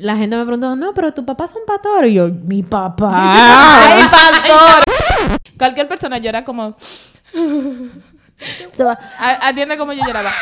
[0.00, 2.06] la gente me preguntó, no, pero tu papá es un pastor.
[2.06, 3.10] Y yo, mi papá.
[3.92, 5.38] ¡Ay, pastor!
[5.58, 6.76] Cualquier persona llora como.
[9.18, 10.32] Atiende como yo lloraba.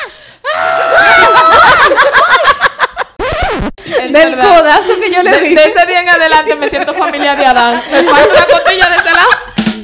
[3.77, 4.59] Es Del verdad.
[4.59, 5.55] codazo que yo le De, di.
[5.55, 7.83] de ese día en adelante me siento familia de Adán.
[7.91, 9.29] Me falta una costilla de ese lado.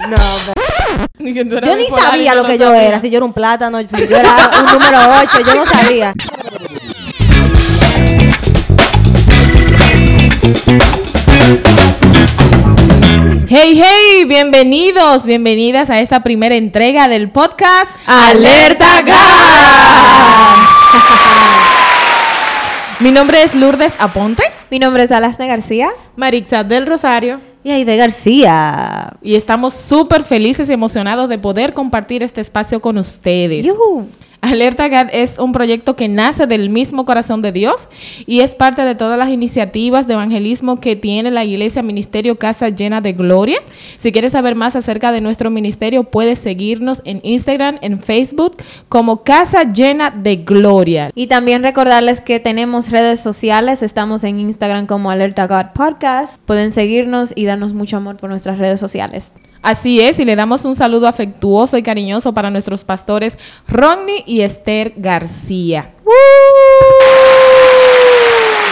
[0.08, 4.16] No, yo ni sabía lo que yo era, si yo era un plátano, si yo
[4.16, 6.12] era un número 8, yo no sabía.
[13.48, 20.58] Hey, hey, bienvenidos, bienvenidas a esta primera entrega del podcast Alerta GAR.
[23.00, 25.88] Mi nombre es Lourdes Aponte Mi nombre es Alasne García.
[26.16, 27.40] Marixa del Rosario.
[27.62, 29.14] Y ahí de García.
[29.22, 33.64] y estamos súper felices y emocionados de poder compartir este espacio con ustedes.
[33.64, 34.08] Yujú.
[34.44, 37.88] Alerta GAD es un proyecto que nace del mismo corazón de Dios
[38.26, 42.68] y es parte de todas las iniciativas de evangelismo que tiene la Iglesia Ministerio Casa
[42.68, 43.62] Llena de Gloria.
[43.96, 48.58] Si quieres saber más acerca de nuestro ministerio, puedes seguirnos en Instagram, en Facebook
[48.90, 51.10] como Casa Llena de Gloria.
[51.14, 53.82] Y también recordarles que tenemos redes sociales.
[53.82, 56.38] Estamos en Instagram como Alerta God Podcast.
[56.44, 59.32] Pueden seguirnos y darnos mucho amor por nuestras redes sociales.
[59.64, 64.42] Así es, y le damos un saludo afectuoso y cariñoso para nuestros pastores Rodney y
[64.42, 65.90] Esther García.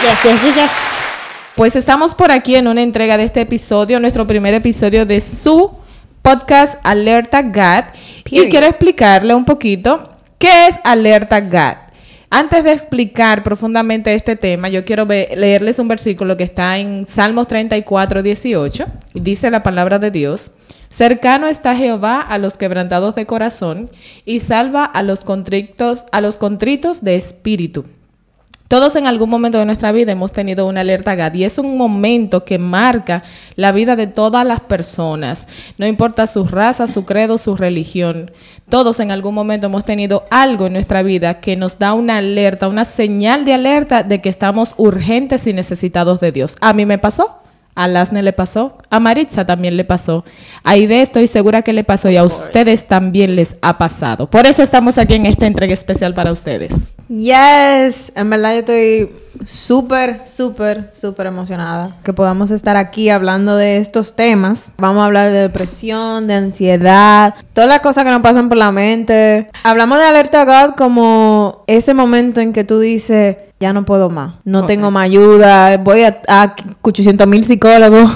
[0.03, 0.71] Yes, yes, yes.
[1.55, 5.71] Pues estamos por aquí en una entrega de este episodio, nuestro primer episodio de su
[6.21, 7.85] podcast Alerta GAD.
[8.25, 11.77] Y quiero explicarle un poquito qué es Alerta GAD.
[12.29, 17.47] Antes de explicar profundamente este tema, yo quiero leerles un versículo que está en Salmos
[17.47, 18.85] 34, 18.
[19.15, 20.51] Y dice la palabra de Dios.
[20.93, 23.89] Cercano está Jehová a los quebrantados de corazón
[24.25, 27.85] y salva a los contritos, a los contritos de espíritu.
[28.67, 31.79] Todos en algún momento de nuestra vida hemos tenido una alerta GAD y es un
[31.79, 33.23] momento que marca
[33.55, 35.47] la vida de todas las personas,
[35.79, 38.29] no importa su raza, su credo, su religión.
[38.69, 42.67] Todos en algún momento hemos tenido algo en nuestra vida que nos da una alerta,
[42.67, 46.55] una señal de alerta de que estamos urgentes y necesitados de Dios.
[46.61, 47.42] A mí me pasó.
[47.75, 50.23] A Lasne le pasó, a Maritza también le pasó,
[50.63, 54.29] a Ide estoy segura que le pasó y a ustedes también les ha pasado.
[54.29, 56.93] Por eso estamos aquí en esta entrega especial para ustedes.
[57.09, 59.09] Yes, en verdad yo estoy
[59.45, 64.73] súper, súper, súper emocionada que podamos estar aquí hablando de estos temas.
[64.77, 68.71] Vamos a hablar de depresión, de ansiedad, todas las cosas que nos pasan por la
[68.71, 69.49] mente.
[69.63, 74.35] Hablamos de alerta God como ese momento en que tú dices, ya no puedo más,
[74.43, 78.11] no tengo más ayuda, voy a, a 800 mil psicólogos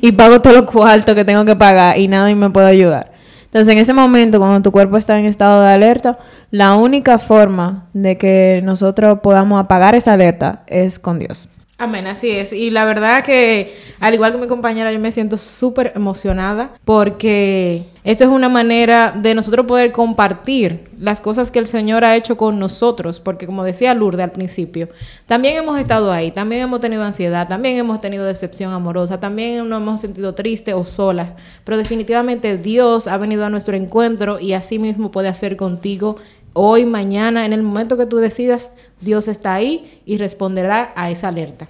[0.00, 3.10] y pago todos los cuartos que tengo que pagar y nadie me puede ayudar.
[3.46, 6.18] Entonces, en ese momento, cuando tu cuerpo está en estado de alerta,
[6.50, 11.48] la única forma de que nosotros podamos apagar esa alerta es con Dios.
[11.82, 12.52] Amén, así es.
[12.52, 17.82] Y la verdad que, al igual que mi compañera, yo me siento súper emocionada porque
[18.04, 22.36] esto es una manera de nosotros poder compartir las cosas que el Señor ha hecho
[22.36, 23.18] con nosotros.
[23.18, 24.90] Porque como decía Lourdes al principio,
[25.26, 29.82] también hemos estado ahí, también hemos tenido ansiedad, también hemos tenido decepción amorosa, también nos
[29.82, 31.30] hemos sentido tristes o solas.
[31.64, 36.14] Pero definitivamente Dios ha venido a nuestro encuentro y así mismo puede hacer contigo
[36.52, 38.70] hoy, mañana, en el momento que tú decidas,
[39.00, 41.68] Dios está ahí y responderá a esa alerta.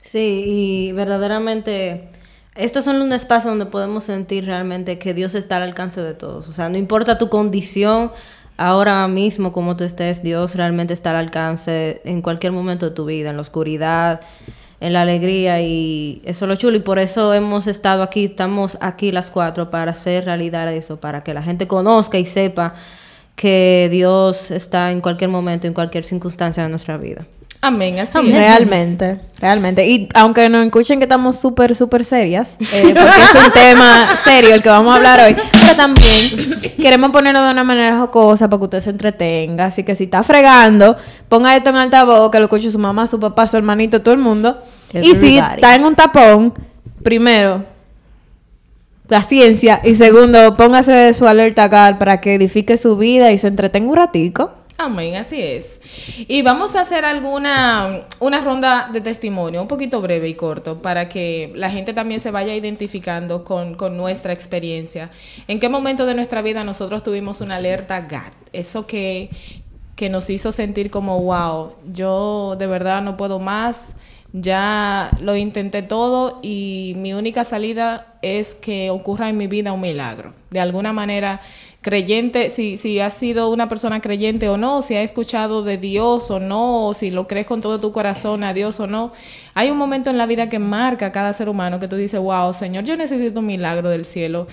[0.00, 2.08] Sí, y verdaderamente
[2.54, 6.48] estos son un espacio donde podemos sentir realmente que Dios está al alcance de todos.
[6.48, 8.12] O sea, no importa tu condición,
[8.56, 13.06] ahora mismo como tú estés, Dios realmente está al alcance en cualquier momento de tu
[13.06, 14.20] vida, en la oscuridad,
[14.78, 16.76] en la alegría y eso es lo chulo.
[16.76, 21.24] Y por eso hemos estado aquí, estamos aquí las cuatro para hacer realidad eso, para
[21.24, 22.74] que la gente conozca y sepa
[23.36, 27.26] que Dios está en cualquier momento, en cualquier circunstancia de nuestra vida.
[27.64, 28.34] Amén, así es.
[28.34, 29.88] Realmente, realmente.
[29.88, 34.54] Y aunque nos escuchen que estamos súper, súper serias, eh, porque es un tema serio
[34.54, 36.04] el que vamos a hablar hoy, pero también
[36.76, 39.64] queremos ponerlo de una manera jocosa para que usted se entretenga.
[39.64, 40.94] Así que si está fregando,
[41.30, 44.20] ponga esto en altavoz, que lo escuche su mamá, su papá, su hermanito, todo el
[44.20, 44.62] mundo.
[44.92, 46.52] Y si está en un tapón,
[47.02, 47.64] primero,
[49.08, 49.80] la ciencia.
[49.84, 53.96] Y segundo, póngase su alerta acá para que edifique su vida y se entretenga un
[53.96, 54.52] ratico.
[54.76, 55.80] Amén, así es.
[56.26, 61.08] Y vamos a hacer alguna una ronda de testimonio, un poquito breve y corto, para
[61.08, 65.10] que la gente también se vaya identificando con, con nuestra experiencia.
[65.46, 68.34] ¿En qué momento de nuestra vida nosotros tuvimos una alerta GAT?
[68.52, 69.28] Eso que
[70.10, 73.94] nos hizo sentir como, wow, yo de verdad no puedo más,
[74.36, 79.80] ya lo intenté todo y mi única salida es que ocurra en mi vida un
[79.80, 80.34] milagro.
[80.50, 81.40] De alguna manera
[81.82, 86.32] creyente, si, si has sido una persona creyente o no, si has escuchado de Dios
[86.32, 89.12] o no, si lo crees con todo tu corazón a Dios o no.
[89.54, 92.18] Hay un momento en la vida que marca a cada ser humano que tú dices,
[92.18, 94.48] wow, Señor, yo necesito un milagro del cielo.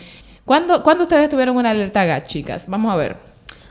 [0.45, 2.67] ¿Cuándo, ¿cuándo ustedes tuvieron una alerta chicas?
[2.67, 3.17] Vamos a ver.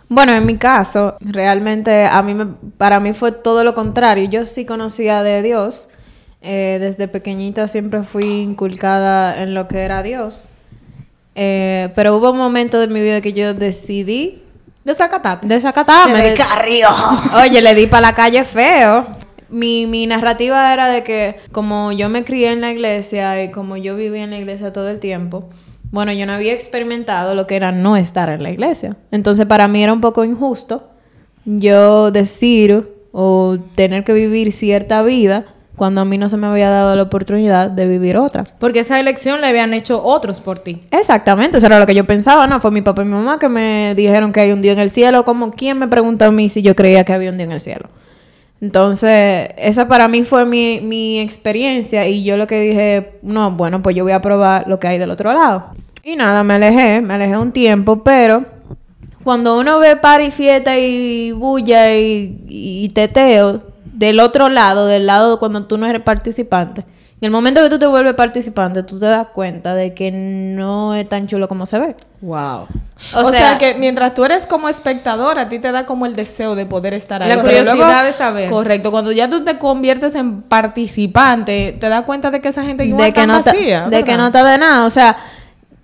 [0.08, 2.46] Bueno, en mi caso, realmente a mí me,
[2.76, 4.28] para mí fue todo lo contrario.
[4.28, 5.88] Yo sí conocía de Dios.
[6.42, 10.48] Eh, desde pequeñita siempre fui inculcada en lo que era Dios.
[11.34, 14.42] Eh, pero hubo un momento de mi vida que yo decidí
[14.84, 15.46] Desacatate.
[15.46, 16.18] desacatarme.
[16.18, 16.88] Se descarrió.
[17.42, 19.06] Oye, le di para la calle feo.
[19.50, 23.76] Mi, mi narrativa era de que como yo me crié en la iglesia y como
[23.76, 25.48] yo vivía en la iglesia todo el tiempo,
[25.90, 28.96] bueno, yo no había experimentado lo que era no estar en la iglesia.
[29.10, 30.90] Entonces para mí era un poco injusto
[31.44, 35.46] yo decir o tener que vivir cierta vida
[35.80, 38.44] cuando a mí no se me había dado la oportunidad de vivir otra.
[38.58, 40.78] Porque esa elección la habían hecho otros por ti.
[40.90, 42.60] Exactamente, eso era lo que yo pensaba, ¿no?
[42.60, 44.90] Fue mi papá y mi mamá que me dijeron que hay un Dios en el
[44.90, 47.52] cielo, como quién me preguntó a mí si yo creía que había un Dios en
[47.52, 47.88] el cielo.
[48.60, 53.80] Entonces, esa para mí fue mi, mi experiencia y yo lo que dije, no, bueno,
[53.80, 55.68] pues yo voy a probar lo que hay del otro lado.
[56.04, 58.44] Y nada, me alejé, me alejé un tiempo, pero
[59.24, 63.69] cuando uno ve party, fiesta y bulla y, y teteo
[64.00, 66.80] del otro lado, del lado cuando tú no eres participante,
[67.20, 70.94] en el momento que tú te vuelves participante, tú te das cuenta de que no
[70.94, 71.94] es tan chulo como se ve.
[72.22, 72.66] Wow.
[73.14, 76.06] O O, sea, sea- que mientras tú eres como espectador, a ti te da como
[76.06, 77.28] el deseo de poder estar ahí.
[77.28, 78.48] La curiosidad de saber.
[78.48, 78.90] Correcto.
[78.90, 83.04] Cuando ya tú te conviertes en participante, te das cuenta de que esa gente igual
[83.04, 83.86] de que no te, vacía.
[83.90, 84.86] de que no está de nada.
[84.86, 85.18] O sea,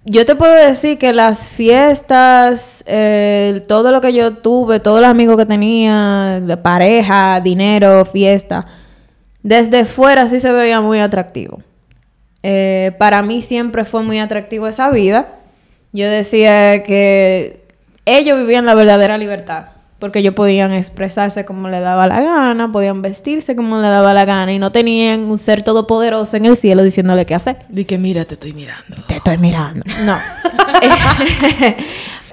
[0.09, 5.11] yo te puedo decir que las fiestas, eh, todo lo que yo tuve, todos los
[5.11, 8.67] amigos que tenía, de pareja, dinero, fiesta,
[9.43, 11.61] desde fuera sí se veía muy atractivo.
[12.45, 15.27] Eh, para mí siempre fue muy atractivo esa vida.
[15.93, 17.67] Yo decía que
[18.05, 19.76] ellos vivían la verdadera libertad.
[19.99, 24.25] Porque ellos podían expresarse como le daba la gana, podían vestirse como le daba la
[24.25, 27.57] gana y no tenían un ser todopoderoso en el cielo diciéndole qué hacer.
[27.69, 28.97] Di que mira, te estoy mirando.
[29.07, 29.85] Te estoy mirando.
[30.05, 30.17] No.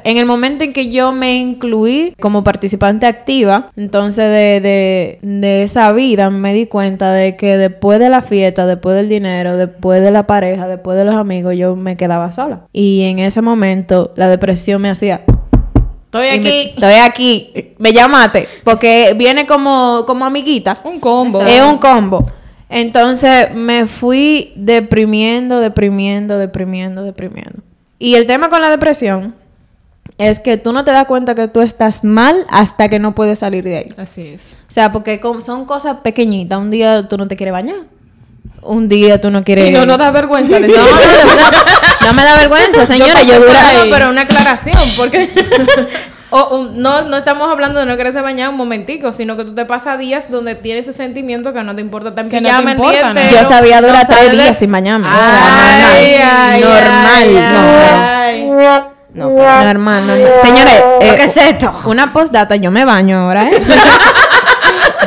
[0.04, 5.64] en el momento en que yo me incluí como participante activa, entonces de, de, de
[5.64, 10.02] esa vida me di cuenta de que después de la fiesta, después del dinero, después
[10.02, 12.68] de la pareja, después de los amigos, yo me quedaba sola.
[12.72, 15.24] Y en ese momento la depresión me hacía...
[16.14, 16.70] Estoy me- aquí.
[16.76, 17.74] estoy aquí.
[17.80, 18.48] Me llamaste.
[18.64, 20.78] Porque viene como, como amiguita.
[20.84, 21.42] Un combo.
[21.42, 22.24] Es un combo.
[22.70, 27.62] Entonces me fui deprimiendo, deprimiendo, deprimiendo, deprimiendo.
[28.00, 29.36] Y el tema con la depresión
[30.18, 33.40] es que tú no te das cuenta que tú estás mal hasta que no puedes
[33.40, 33.90] salir de ahí.
[33.98, 34.58] Así es.
[34.68, 36.60] O sea, porque son cosas pequeñitas.
[36.60, 37.78] Un día tú no te quieres bañar.
[38.62, 39.70] Un día tú no quieres...
[39.70, 40.78] Y no nos da vergüenza No, no, no,
[42.08, 43.22] no me da vergüenza, señora.
[43.24, 45.30] Yo, dura No, pero una aclaración, porque
[46.30, 49.54] o, un- no, no estamos hablando de no quererse bañar un momentico, sino que tú
[49.54, 52.72] te pasas días donde tienes ese sentimiento que no te importa en Que no te
[52.72, 55.08] importa, Yo sabía durar no tres de- días sin bañarme.
[55.08, 57.14] O Ay, sea, ay, normal.
[57.16, 58.04] ay, normal.
[58.06, 58.50] ay.
[59.14, 59.68] No, Normal,
[60.08, 60.24] normal.
[60.42, 61.72] Señores, eh, ¿qué es esto?
[61.86, 63.62] una postdata, yo me baño ahora, ¿eh?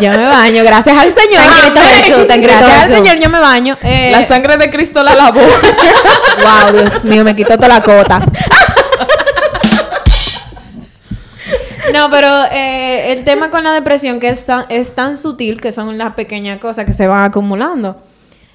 [0.01, 1.43] Yo me baño, gracias al Señor.
[1.43, 2.89] Jesús, Gracias al.
[2.91, 3.77] Señor, yo me baño.
[3.83, 5.41] Eh, La sangre de Cristo la lavó.
[6.43, 8.21] wow, Dios mío, me quitó toda la cota.
[11.93, 15.71] No, pero eh, el tema con la depresión que es, tan- es tan sutil que
[15.73, 18.03] son las pequeñas cosas que se van acumulando.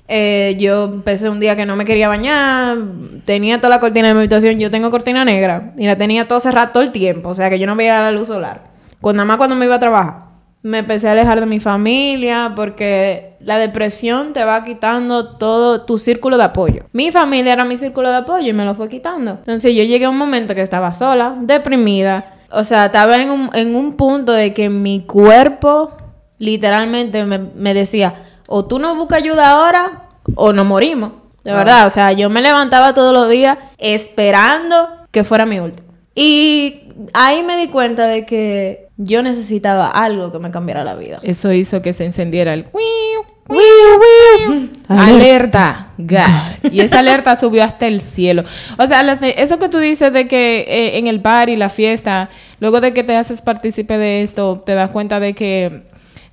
[0.07, 2.77] Eh, yo empecé un día que no me quería bañar,
[3.25, 6.41] tenía toda la cortina de mi habitación, yo tengo cortina negra y la tenía todo
[6.41, 8.63] cerrada todo el tiempo, o sea que yo no veía la luz solar.
[8.99, 10.15] Cuando nada más cuando me iba a trabajar.
[10.63, 15.97] Me empecé a alejar de mi familia porque la depresión te va quitando todo tu
[15.97, 16.83] círculo de apoyo.
[16.93, 19.31] Mi familia era mi círculo de apoyo y me lo fue quitando.
[19.31, 22.35] Entonces yo llegué a un momento que estaba sola, deprimida.
[22.51, 25.91] O sea, estaba en un, en un punto de que mi cuerpo
[26.37, 28.15] literalmente me, me decía,
[28.47, 31.13] o tú no buscas ayuda ahora o nos morimos.
[31.43, 35.87] De verdad, o sea, yo me levantaba todos los días esperando que fuera mi último.
[36.13, 41.19] Y ahí me di cuenta de que yo necesitaba algo que me cambiara la vida.
[41.23, 42.67] Eso hizo que se encendiera el...
[44.87, 44.87] Alerta.
[44.87, 46.71] Alerta, God.
[46.71, 48.43] Y esa alerta subió hasta el cielo.
[48.77, 51.69] O sea, las- eso que tú dices de que eh, en el bar y la
[51.69, 52.29] fiesta,
[52.59, 55.83] luego de que te haces partícipe de esto, te das cuenta de que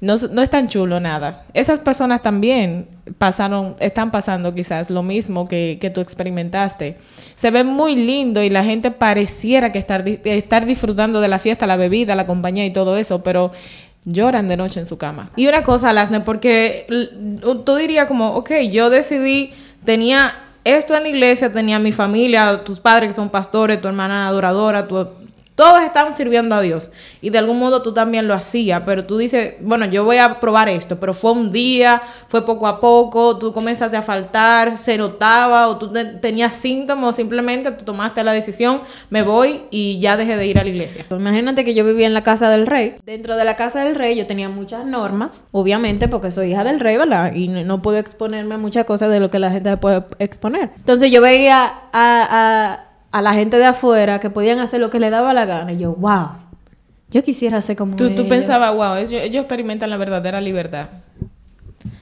[0.01, 1.45] no es tan chulo nada.
[1.55, 6.99] Esas personas también pasaron, están pasando quizás lo mismo que, que tú experimentaste.
[7.35, 11.67] Se ve muy lindo y la gente pareciera que estar, estar disfrutando de la fiesta,
[11.67, 13.53] la bebida, la compañía y todo eso, pero
[14.05, 15.31] lloran de noche en su cama.
[15.37, 16.87] Y una cosa, Lasne, porque
[17.65, 19.53] tú dirías como, ok, yo decidí,
[19.85, 20.35] tenía
[20.65, 24.87] esto en la iglesia, tenía mi familia, tus padres que son pastores, tu hermana adoradora,
[24.87, 25.07] tu,
[25.59, 29.19] todos estaban sirviendo a Dios y de algún modo tú también lo hacías, pero tú
[29.19, 33.37] dices, bueno, yo voy a probar esto, pero fue un día, fue poco a poco,
[33.39, 38.23] tú comenzaste a faltar, se notaba o tú te- tenías síntomas o simplemente tú tomaste
[38.23, 41.05] la decisión, me voy y ya dejé de ir a la iglesia.
[41.11, 42.95] Imagínate que yo vivía en la casa del rey.
[43.05, 46.79] Dentro de la casa del rey yo tenía muchas normas, obviamente porque soy hija del
[46.79, 47.35] rey, ¿verdad?
[47.35, 50.71] Y no, puedo exponerme a muchas cosas de lo que la gente puede exponer.
[50.77, 55.11] Entonces yo veía a- a la gente de afuera que podían hacer lo que le
[55.11, 55.73] daba la gana.
[55.73, 56.29] Y yo, wow,
[57.11, 60.89] yo quisiera ser como Tú, tú pensabas, wow, ellos, ellos experimentan la verdadera libertad.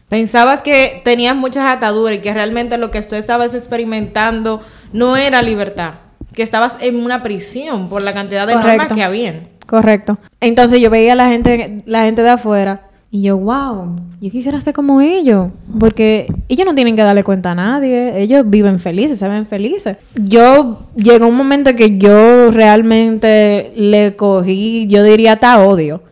[0.09, 5.43] Pensabas que tenías muchas ataduras y que realmente lo que tú estabas experimentando no era
[5.43, 5.95] libertad,
[6.33, 9.49] que estabas en una prisión por la cantidad de normas que habían.
[9.67, 10.19] Correcto.
[10.41, 14.61] Entonces yo veía a la gente, la gente de afuera y yo, wow, yo quisiera
[14.61, 15.49] ser como ellos,
[15.79, 19.97] porque ellos no tienen que darle cuenta a nadie, ellos viven felices, se ven felices.
[20.17, 26.03] Yo llegó un momento que yo realmente le cogí, yo diría hasta odio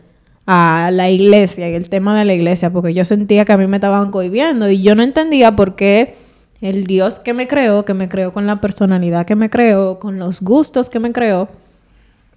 [0.47, 3.67] a la iglesia y el tema de la iglesia, porque yo sentía que a mí
[3.67, 6.15] me estaban cohibiendo y yo no entendía por qué
[6.61, 10.17] el Dios que me creó, que me creó con la personalidad que me creó, con
[10.17, 11.49] los gustos que me creó,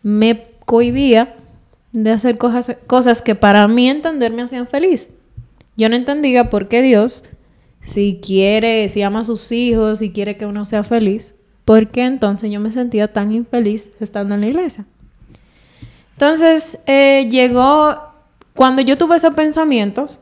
[0.02, 1.36] me cohibía
[1.92, 5.10] de hacer cosas, cosas que para mí entender me hacían feliz.
[5.76, 7.24] Yo no entendía por qué Dios,
[7.84, 12.04] si quiere, si ama a sus hijos, si quiere que uno sea feliz, ¿por qué
[12.04, 14.84] entonces yo me sentía tan infeliz estando en la iglesia?
[16.12, 17.96] Entonces eh, llegó,
[18.54, 20.18] cuando yo tuve esos pensamientos,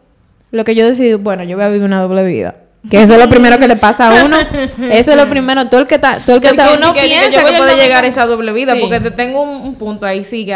[0.51, 2.66] lo que yo decidí, bueno, yo voy a vivir una doble vida.
[2.91, 4.37] Que eso es lo primero que le pasa a uno.
[4.91, 5.69] Eso es lo primero.
[5.69, 6.19] Todo el que está.
[6.19, 8.05] Todo el que, Que, que está uno que- que piensa yo que, al puede llegar
[8.05, 8.81] a esa doble vida, Sí.
[8.81, 10.55] porque te tengo un, un punto ahí, sigue,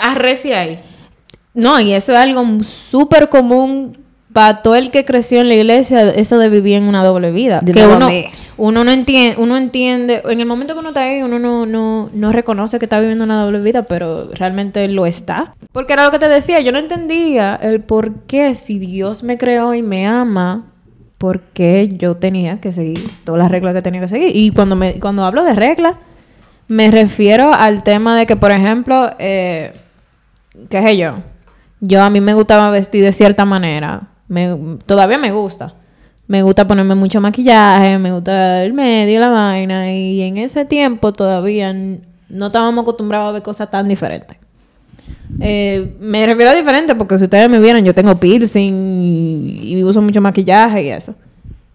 [0.00, 0.78] arrecia ahí.
[1.54, 3.98] No, y eso es algo súper común
[4.32, 7.60] para todo el que creció en la iglesia, eso de vivir en una doble vida.
[7.60, 8.08] Que uno,
[8.56, 12.08] uno no entiende, uno entiende, en el momento que uno está ahí, uno no, no,
[12.14, 15.54] no reconoce que está viviendo una doble vida, pero realmente lo está.
[15.72, 19.36] Porque era lo que te decía, yo no entendía el por qué si Dios me
[19.36, 20.64] creó y me ama,
[21.22, 24.34] por qué yo tenía que seguir todas las reglas que tenía que seguir.
[24.34, 25.96] Y cuando me, cuando hablo de reglas,
[26.66, 29.72] me refiero al tema de que, por ejemplo, eh,
[30.68, 31.18] qué sé yo,
[31.78, 35.74] yo a mí me gustaba vestir de cierta manera, me, todavía me gusta.
[36.26, 41.12] Me gusta ponerme mucho maquillaje, me gusta el medio, la vaina, y en ese tiempo
[41.12, 44.38] todavía no estábamos acostumbrados a ver cosas tan diferentes.
[45.40, 49.82] Eh, me refiero a diferente porque si ustedes me vieran, yo tengo piercing y, y
[49.82, 51.14] uso mucho maquillaje y eso.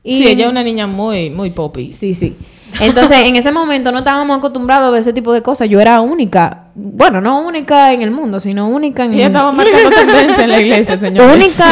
[0.03, 1.93] Y sí, ella es una niña muy, muy poppy.
[1.93, 2.35] Sí, sí.
[2.79, 5.69] Entonces, en ese momento no estábamos acostumbrados a ver ese tipo de cosas.
[5.69, 6.65] Yo era única.
[6.75, 10.59] Bueno, no única en el mundo, sino única en Ella estaba marcando tendencia en la
[10.61, 11.29] iglesia, señor.
[11.33, 11.65] única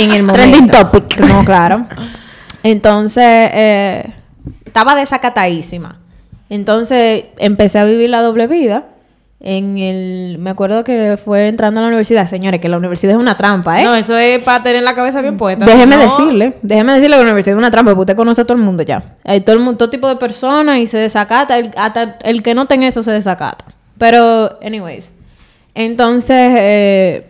[0.00, 0.34] en el momento.
[0.34, 1.20] Trending topic.
[1.20, 1.86] No, claro.
[2.62, 4.12] Entonces, eh,
[4.64, 5.98] estaba desacatadísima.
[6.48, 8.84] Entonces, empecé a vivir la doble vida.
[9.38, 10.38] En el...
[10.38, 12.28] Me acuerdo que fue entrando a la universidad.
[12.28, 13.84] Señores, que la universidad es una trampa, ¿eh?
[13.84, 15.66] No, eso es para tener la cabeza bien puesta.
[15.66, 18.44] Déjeme No, decirle, déjeme decirle que la universidad es una trampa, porque usted conoce a
[18.44, 19.14] todo el mundo ya.
[19.24, 22.54] Hay todo, el mundo, todo tipo de personas y se desacata, el, hasta el que
[22.54, 23.64] no tenga eso se desacata.
[23.98, 25.10] Pero, anyways,
[25.74, 27.26] entonces eh,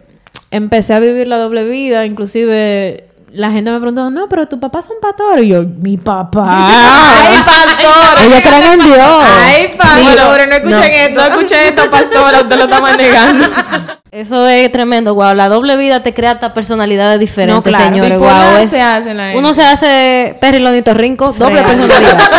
[0.50, 4.80] empecé a vivir la doble vida, inclusive la gente me preguntó, no, pero tu papá
[4.80, 5.40] es un pastor.
[5.40, 6.46] Y yo, mi papá.
[6.68, 8.24] ¡Ay, pastor!
[8.24, 8.98] Ellos creen en Dios.
[8.98, 10.40] ¡Ay, pastor!
[10.48, 11.14] No escuchen no, esto.
[11.14, 13.46] No escuché esto, pastora, usted lo estaba negando.
[14.12, 15.34] Eso es tremendo, guau.
[15.34, 17.84] La doble vida te crea hasta personalidades diferentes, No, claro.
[17.84, 18.18] señores.
[18.18, 18.56] Guau.
[18.56, 21.66] Es- se hace la Uno se hace perrilonito rinco, doble Real.
[21.76, 22.18] personalidad.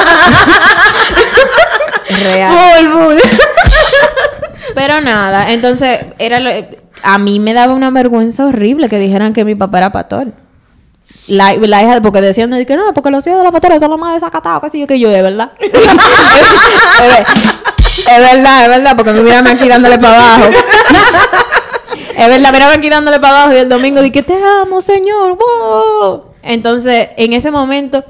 [2.24, 3.18] Real.
[4.74, 6.50] Pero nada, entonces era lo-
[7.04, 10.28] a mí me daba una vergüenza horrible que dijeran que mi papá era pastor.
[11.28, 13.92] La, la hija, porque decían de que no, porque los hijos de la pastora son
[13.92, 15.52] los más desacatados, que yo que yo, es verdad.
[15.60, 15.72] es,
[18.06, 20.52] verdad, es verdad, porque me miran aquí dándole para abajo.
[22.18, 25.38] es verdad, mírame aquí dándole para abajo y el domingo dije, te amo, Señor.
[25.38, 26.24] wow".
[26.44, 28.06] Entonces, en ese momento,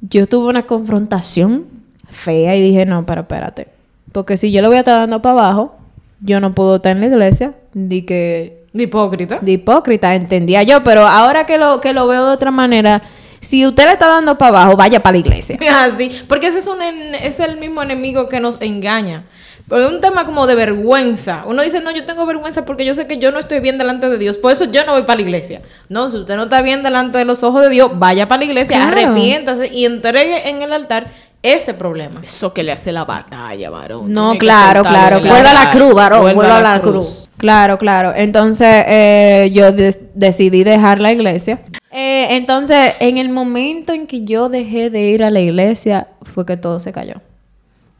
[0.00, 1.66] yo tuve una confrontación
[2.08, 3.68] fea y dije, no, pero espérate.
[4.12, 5.74] Porque si yo lo voy a estar dando para abajo,
[6.20, 7.54] yo no puedo estar en la iglesia.
[7.72, 9.38] Di que De hipócrita.
[9.40, 13.02] de hipócrita, entendía yo, pero ahora que lo, que lo veo de otra manera,
[13.40, 15.58] si usted le está dando para abajo, vaya para la iglesia.
[15.82, 19.24] Así, porque ese es, un en- es el mismo enemigo que nos engaña.
[19.68, 21.42] Porque es un tema como de vergüenza.
[21.46, 24.10] Uno dice, no, yo tengo vergüenza porque yo sé que yo no estoy bien delante
[24.10, 24.36] de Dios.
[24.36, 25.62] Por eso yo no voy para la iglesia.
[25.88, 28.44] No, si usted no está bien delante de los ojos de Dios, vaya para la
[28.44, 28.92] iglesia, Claro.
[28.92, 31.10] arrepiéntase y entregue en el altar
[31.44, 32.20] ese problema.
[32.22, 34.10] Eso que le hace la batalla, varón.
[34.10, 35.20] No, Tiene claro, claro.
[35.20, 37.28] Vuelva a la cruz, varón, vuelva a la cruz.
[37.36, 38.14] Claro, claro.
[38.16, 39.70] Entonces eh, yo
[40.14, 41.60] decidí dejar la iglesia.
[41.92, 46.46] Eh, entonces, en el momento en que yo dejé de ir a la iglesia, fue
[46.46, 47.20] que todo se cayó.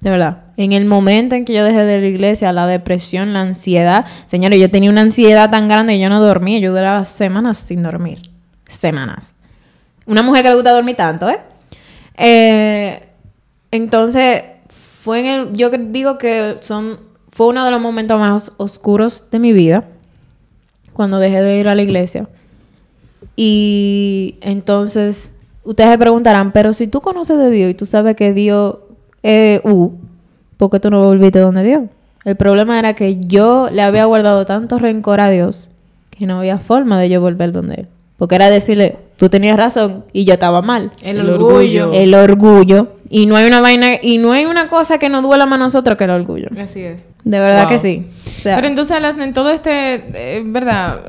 [0.00, 0.44] De verdad.
[0.56, 4.06] En el momento en que yo dejé de la iglesia, la depresión, la ansiedad.
[4.26, 6.58] Señores, yo tenía una ansiedad tan grande que yo no dormía.
[6.58, 8.20] Yo duraba semanas sin dormir.
[8.68, 9.34] Semanas.
[10.06, 11.38] Una mujer que le gusta dormir tanto, ¿eh?
[12.16, 13.02] Eh,
[13.74, 15.52] entonces, fue en el.
[15.54, 17.00] Yo digo que son.
[17.32, 19.88] Fue uno de los momentos más oscuros de mi vida.
[20.92, 22.28] Cuando dejé de ir a la iglesia.
[23.34, 25.32] Y entonces,
[25.64, 28.76] ustedes se preguntarán, pero si tú conoces de Dios y tú sabes que Dios
[29.24, 29.94] es U,
[30.56, 31.82] ¿por qué tú no volviste donde Dios?
[32.24, 35.68] El problema era que yo le había guardado tanto rencor a Dios
[36.10, 37.88] que no había forma de yo volver donde Él.
[38.18, 40.92] Porque era decirle, tú tenías razón y yo estaba mal.
[41.02, 41.86] El, El orgullo.
[41.86, 41.92] orgullo.
[41.92, 42.88] El orgullo.
[43.10, 45.64] Y no hay una vaina, y no hay una cosa que nos duela más a
[45.64, 46.48] nosotros que el orgullo.
[46.58, 47.04] Así es.
[47.24, 47.68] De verdad Wow.
[47.70, 48.06] que sí.
[48.38, 51.00] O sea, Pero entonces, en todo este, eh, ¿verdad?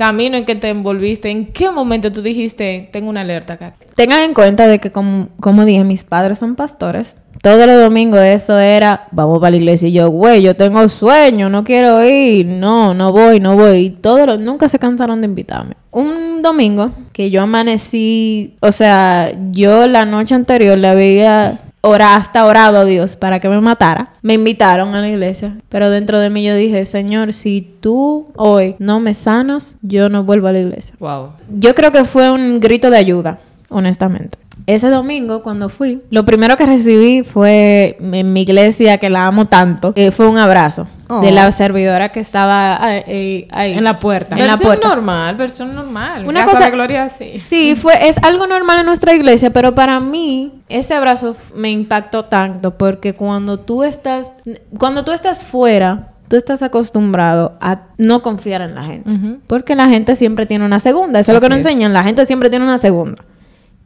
[0.00, 3.74] Camino en que te envolviste, ¿en qué momento tú dijiste, tengo una alerta acá?
[3.94, 7.18] Tengan en cuenta de que, como, como dije, mis padres son pastores.
[7.42, 9.88] Todos los domingos eso era, vamos para la iglesia.
[9.88, 12.46] Y yo, güey, yo tengo sueño, no quiero ir.
[12.46, 13.76] No, no voy, no voy.
[13.78, 15.74] Y todos los- nunca se cansaron de invitarme.
[15.90, 22.44] Un domingo que yo amanecí, o sea, yo la noche anterior le había ora, hasta
[22.44, 24.12] orado a Dios para que me matara.
[24.22, 25.56] Me invitaron a la iglesia.
[25.68, 30.24] Pero dentro de mí yo dije, Señor, si tú hoy no me sanas, yo no
[30.24, 30.94] vuelvo a la iglesia.
[30.98, 31.30] Wow.
[31.48, 34.39] Yo creo que fue un grito de ayuda, honestamente.
[34.66, 39.46] Ese domingo, cuando fui, lo primero que recibí fue en mi iglesia, que la amo
[39.46, 41.20] tanto, eh, fue un abrazo Oh.
[41.22, 43.72] de la servidora que estaba eh, eh, ahí.
[43.72, 44.36] En la puerta.
[44.36, 44.88] En la versión puerta.
[44.88, 46.24] normal, versión normal.
[46.24, 47.38] Una Casa cosa- de gloria, sí.
[47.40, 52.26] Sí, fue, es algo normal en nuestra iglesia, pero para mí ese abrazo me impactó
[52.26, 54.32] tanto porque cuando tú estás,
[54.78, 59.10] cuando tú estás fuera, tú estás acostumbrado a no confiar en la gente.
[59.12, 59.38] Ujú.
[59.48, 61.18] Porque la gente siempre tiene una segunda.
[61.18, 61.92] Eso es lo que Así nos enseñan.
[61.92, 63.24] La gente siempre tiene una segunda.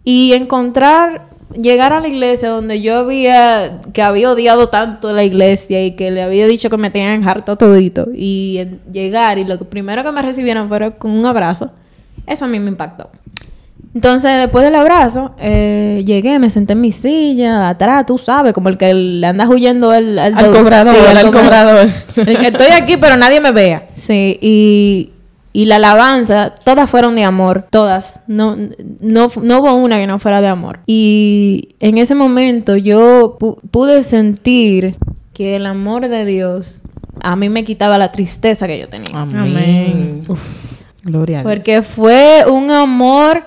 [0.05, 5.85] Y encontrar, llegar a la iglesia donde yo había, que había odiado tanto la iglesia
[5.85, 8.09] y que le había dicho que me tenían harto todito.
[8.15, 11.71] Y en- llegar y lo que primero que me recibieron fue con un abrazo.
[12.27, 13.11] Eso a mí me impactó.
[13.95, 18.69] Entonces, después del abrazo, eh, llegué, me senté en mi silla, atrás, tú sabes, como
[18.69, 21.89] el que le anda huyendo al, Al do- cobrador, sí, al cobrador.
[22.17, 23.87] Estoy aquí, pero nadie me vea.
[23.95, 25.13] Sí, y,
[25.55, 28.25] y la alabanza, todas fueron de amor, todas.
[28.27, 28.57] No,
[29.01, 30.81] no, no hubo una que no fuera de amor.
[30.87, 34.97] Y en ese momento yo pu- pude sentir
[35.33, 36.81] que el amor de Dios
[37.23, 39.19] a mí me quitaba la tristeza que yo tenía.
[39.19, 40.23] Amén.
[40.29, 41.53] Uf, gloria a Dios.
[41.55, 43.45] Porque fue un amor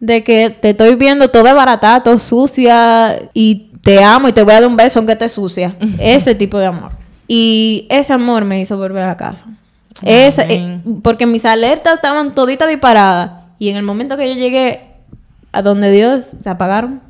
[0.00, 4.52] de que te estoy viendo toda barata, todo sucia y te amo y te voy
[4.54, 5.76] a dar un beso aunque esté sucia.
[6.00, 6.92] Ese tipo de amor.
[7.28, 9.44] Y ese amor me hizo volver a casa.
[10.02, 13.32] Ese, eh, porque mis alertas estaban toditas disparadas.
[13.58, 14.80] Y en el momento que yo llegué
[15.52, 17.00] a donde Dios se apagaron.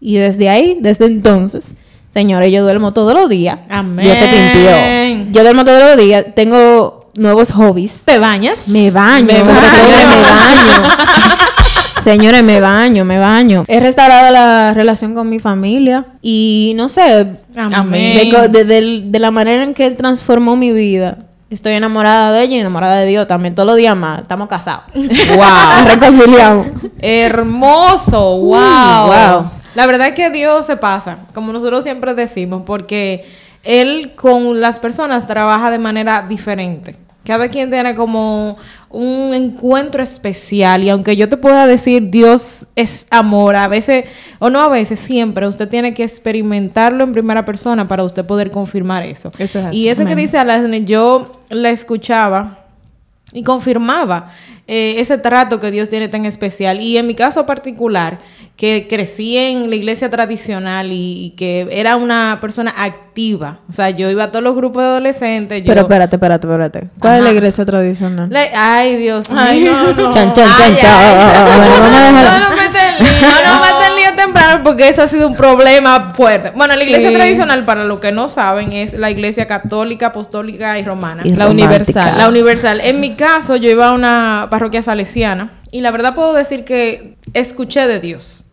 [0.00, 1.74] Y desde ahí, desde entonces,
[2.12, 3.58] señores, yo duermo todos los días.
[3.68, 4.04] Amén.
[4.04, 5.32] Dios te pimpió.
[5.32, 6.24] Yo duermo todos los días.
[6.34, 7.92] Tengo nuevos hobbies.
[8.04, 8.68] ¿Te bañas?
[8.68, 9.54] Me baño, Me baño.
[9.54, 10.90] todo me baño.
[12.02, 13.64] Señores, me baño, me baño.
[13.68, 18.28] He restaurado la relación con mi familia y no sé, Amén.
[18.50, 21.18] de, de- la manera en que transformó mi vida.
[21.52, 23.54] Estoy enamorada de ella y enamorada de Dios también.
[23.54, 24.22] Todos los días más.
[24.22, 24.84] Estamos casados.
[24.94, 25.86] Wow.
[25.86, 26.66] Reconciliamos.
[26.98, 28.38] Hermoso.
[28.38, 29.06] Wow.
[29.06, 29.50] wow.
[29.74, 33.26] La verdad es que Dios se pasa, como nosotros siempre decimos, porque
[33.62, 36.96] Él con las personas trabaja de manera diferente.
[37.24, 38.56] Cada quien tiene como
[38.90, 44.06] un encuentro especial y aunque yo te pueda decir Dios es amor, a veces,
[44.38, 48.50] o no a veces, siempre usted tiene que experimentarlo en primera persona para usted poder
[48.50, 49.30] confirmar eso.
[49.38, 49.76] Eso es así.
[49.76, 52.61] Y eso que dice Alasne, yo la escuchaba
[53.32, 54.30] y confirmaba
[54.66, 56.80] eh, ese trato que Dios tiene tan especial.
[56.80, 58.18] Y en mi caso particular,
[58.56, 63.90] que crecí en la iglesia tradicional y, y que era una persona activa, o sea,
[63.90, 65.62] yo iba a todos los grupos de adolescentes.
[65.62, 66.88] Yo, Pero espérate, espérate, espérate.
[67.00, 68.28] ¿Cuál es la iglesia tradicional?
[68.30, 69.40] Le- ay, Dios mío.
[69.42, 70.12] Ay, no, no.
[70.12, 71.32] Chan, chan, Ay, chan, ay.
[71.32, 71.44] chan.
[71.44, 73.08] Bueno, vamos a dejar- No, no lío.
[73.22, 73.81] No, no maten lío
[74.32, 76.52] temprano porque eso ha sido un problema fuerte.
[76.54, 77.14] Bueno, la iglesia Sí.
[77.14, 81.22] tradicional, para los que no saben, es la iglesia católica, apostólica y romana.
[81.24, 81.68] Y La romántica.
[81.68, 82.14] universal.
[82.18, 82.80] La universal.
[82.82, 87.16] En mi caso, yo iba a una parroquia salesiana y la verdad puedo decir que
[87.34, 88.44] escuché de Dios.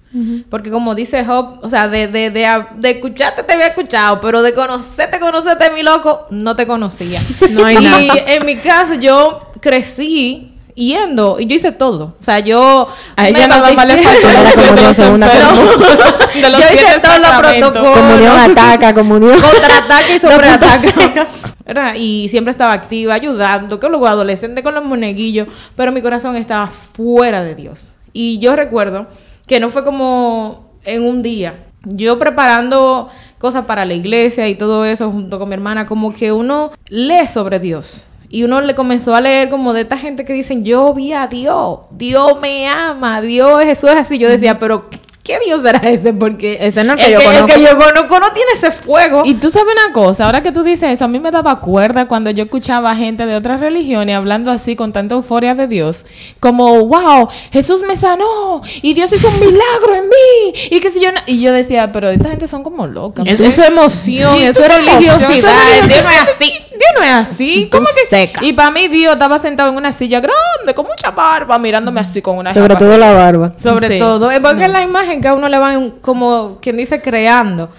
[0.50, 4.42] Porque como dice Job, o sea, de, de, de, de escucharte te había escuchado, pero
[4.42, 7.22] de conocerte, conocerte, mi loco, no te conocía.
[7.52, 8.13] No hay y nada.
[8.26, 10.56] en mi caso, yo crecí
[10.88, 12.15] yendo y yo hice todo.
[12.20, 12.88] O sea, yo...
[13.15, 15.28] A ella nada más le faltó la comunión, segunda.
[15.28, 17.98] De los Yo hice siete todos los protocolos.
[17.98, 19.42] Comunión ataca, comunión.
[19.42, 20.94] Contraataque y sobreataque.
[21.65, 21.94] ¿Verdad?
[21.96, 26.68] Y siempre estaba activa, ayudando, que luego adolescente con los moneguillos, pero mi corazón estaba
[26.68, 27.94] fuera de Dios.
[28.12, 29.08] Y yo recuerdo
[29.46, 31.65] que no fue como en un día.
[31.84, 36.32] Yo preparando cosas para la iglesia y todo eso junto con mi hermana, como que
[36.32, 38.06] uno lee sobre Dios.
[38.30, 41.26] Y uno le comenzó a leer como de esta gente que dicen, yo vi a
[41.28, 44.20] Dios, Dios me ama, Dios, Jesús es así.
[44.20, 44.88] Yo decía, pero
[45.30, 46.12] ¿qué Dios será ese?
[46.13, 47.56] Porque Ese no es el el que yo el conozco.
[47.56, 49.22] que yo conozco no tiene ese fuego.
[49.26, 52.08] Y tú sabes una cosa, ahora que tú dices eso, a mí me daba cuerda
[52.08, 56.06] cuando yo escuchaba gente de otras religiones hablando así con tanta euforia de Dios,
[56.39, 61.00] como, wow, Jesús me sanó y Dios hizo un milagro en mí y que si
[61.00, 61.24] yo, na-".
[61.28, 63.26] y yo decía, pero esta gente son como locas.
[63.28, 65.52] Eso es emoción, Y eso es religiosidad.
[65.88, 66.52] Dios no es así.
[66.80, 67.70] Dios no es así.
[67.72, 68.06] ¿Cómo que?
[68.08, 68.39] seca.
[68.44, 72.22] Y para mí Dios estaba sentado en una silla grande, con mucha barba, mirándome así
[72.22, 72.80] con una Sobre japa.
[72.80, 73.52] todo la barba.
[73.62, 74.00] Sobre Sí.
[74.00, 77.70] todo, es porque es la imagen que a uno le van como quien dice creando.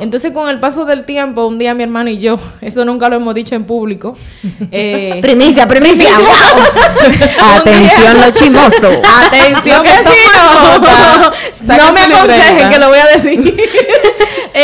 [0.00, 3.16] Entonces con el paso del tiempo, un día mi hermano y yo, eso nunca lo
[3.16, 4.16] hemos dicho en público.
[4.72, 6.10] eh, Primicia, primicia.
[7.56, 8.96] Atención, chimosos.
[9.26, 10.32] Atención Lo que vecino.
[10.32, 11.32] toma nota.
[11.52, 13.54] Saca No me aconsejen que lo voy a decir.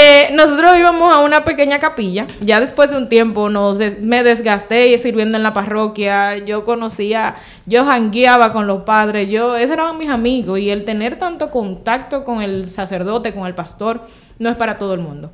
[0.02, 2.26] Eh, nosotros íbamos a una pequeña capilla.
[2.40, 6.38] Ya después de un tiempo nos des- me desgasté sirviendo en la parroquia.
[6.38, 7.36] Yo conocía,
[7.66, 9.28] yo jangueaba con los padres.
[9.28, 10.58] Yo, esos eran mis amigos.
[10.58, 14.00] Y el tener tanto contacto con el sacerdote, con el pastor,
[14.38, 15.32] no es para todo el mundo.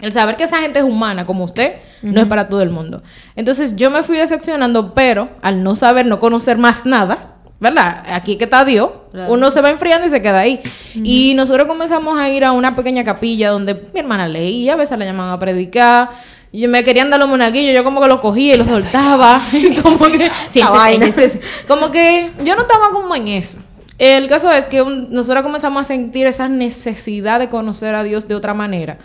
[0.00, 3.02] El saber que esa gente es humana como usted no es para todo el mundo.
[3.36, 7.29] Entonces yo me fui decepcionando, pero al no saber, no conocer más nada,
[7.60, 8.02] ¿verdad?
[8.12, 8.90] Aquí que está Dios,
[9.28, 10.60] uno se va enfriando y se queda ahí.
[10.94, 14.98] Y nosotros comenzamos a ir a una pequeña capilla donde mi hermana leía, a veces
[14.98, 16.10] la llamaban a predicar.
[16.52, 19.40] Y me querían dar los monaguillos, yo como que los cogía y los soltaba.
[19.84, 20.60] como que, sí,
[21.04, 23.58] ese- ese- como que yo no estaba como en eso.
[23.98, 28.26] El caso es que un- nosotros comenzamos a sentir esa necesidad de conocer a Dios
[28.26, 28.98] de otra manera.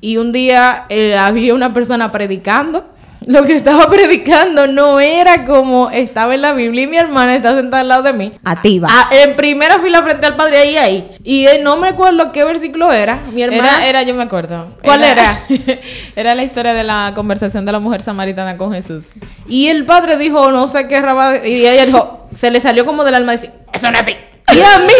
[0.00, 2.86] Y un día eh, había una persona predicando.
[3.26, 7.54] Lo que estaba predicando no era como estaba en la Biblia y mi hermana está
[7.54, 8.32] sentada al lado de mí.
[8.44, 8.88] Activa.
[8.90, 11.10] Ah, en primera fila frente al padre ahí ahí.
[11.24, 13.20] Y eh, no me acuerdo qué versículo era.
[13.32, 13.78] Mi hermana.
[13.78, 14.66] Era, era, yo me acuerdo.
[14.82, 15.02] ¿Cuál
[16.16, 19.10] era la historia de la conversación de la mujer samaritana con Jesús.
[19.48, 21.46] Y el padre dijo, no sé qué raba.
[21.46, 24.16] Y ella dijo, se le salió como del alma decir, eso no es así.
[24.54, 24.92] Y a mí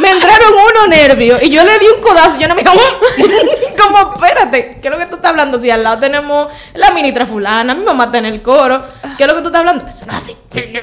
[0.00, 1.42] me entraron unos nervios.
[1.42, 2.38] Y yo le di un codazo.
[2.38, 3.76] Yo no me dije, "Mm".
[3.82, 5.60] como, espérate, ¿qué es lo que tú estás hablando?
[5.60, 8.82] Si al lado tenemos la ministra fulana, mi mamá está en el coro.
[9.16, 9.86] ¿Qué es lo que tú estás hablando?
[9.88, 10.36] Eso no es así.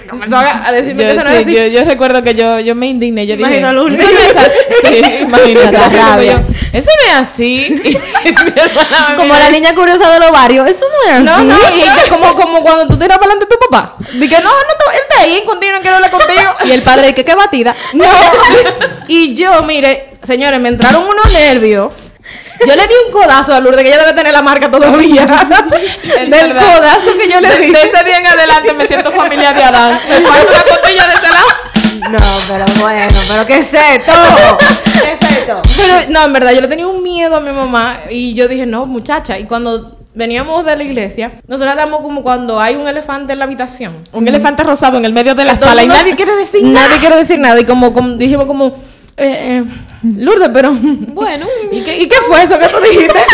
[0.09, 1.55] Comenzó a a decirme Yo, que eso no sí, es así.
[1.55, 3.25] yo, yo recuerdo que yo, yo me indigné.
[3.25, 3.99] Yo dije, Imagino Lourdes.
[3.99, 4.57] eso no es así.
[4.91, 5.57] Sí,
[6.73, 7.81] eso no es así.
[9.17, 10.69] Como la niña curiosa de los barrios.
[10.69, 11.43] Eso no es así.
[11.45, 13.95] No, no, y que como, como cuando tú tiras para adelante a tu papá.
[14.13, 16.41] Dije, no, no, él está ahí contigo, no quiero hablar contigo.
[16.65, 17.75] Y el padre dice, qué batida.
[17.93, 18.05] No.
[19.07, 21.93] Y yo, mire, señores, me entraron unos nervios.
[22.65, 25.25] Yo le di un codazo a Lourdes, que ella debe tener la marca todavía.
[26.03, 26.75] Es del verdad.
[26.75, 27.71] codazo que yo le di.
[27.71, 29.99] de ese día en adelante me siento familia de Adán.
[30.07, 31.47] Me falta una costilla de ese lado.
[32.11, 34.11] No, pero bueno, pero ¿qué es esto?
[34.85, 35.61] ¿Qué es esto?
[35.75, 37.99] Pero, no, en verdad, yo le tenía un miedo a mi mamá.
[38.09, 39.39] Y yo dije, no, muchacha.
[39.39, 43.45] Y cuando veníamos de la iglesia, nosotros damos como cuando hay un elefante en la
[43.45, 43.97] habitación.
[44.11, 46.87] Un elefante rosado en el medio de la sala y nadie quiere decir nada.
[46.87, 47.59] Nadie quiere decir nada.
[47.59, 48.75] Y como, como dijimos como,
[49.17, 49.63] eh, eh,
[50.17, 50.71] Lourdes, pero...
[51.13, 51.45] Bueno.
[51.71, 53.19] ¿Y qué, ¿Y qué fue eso que tú dijiste?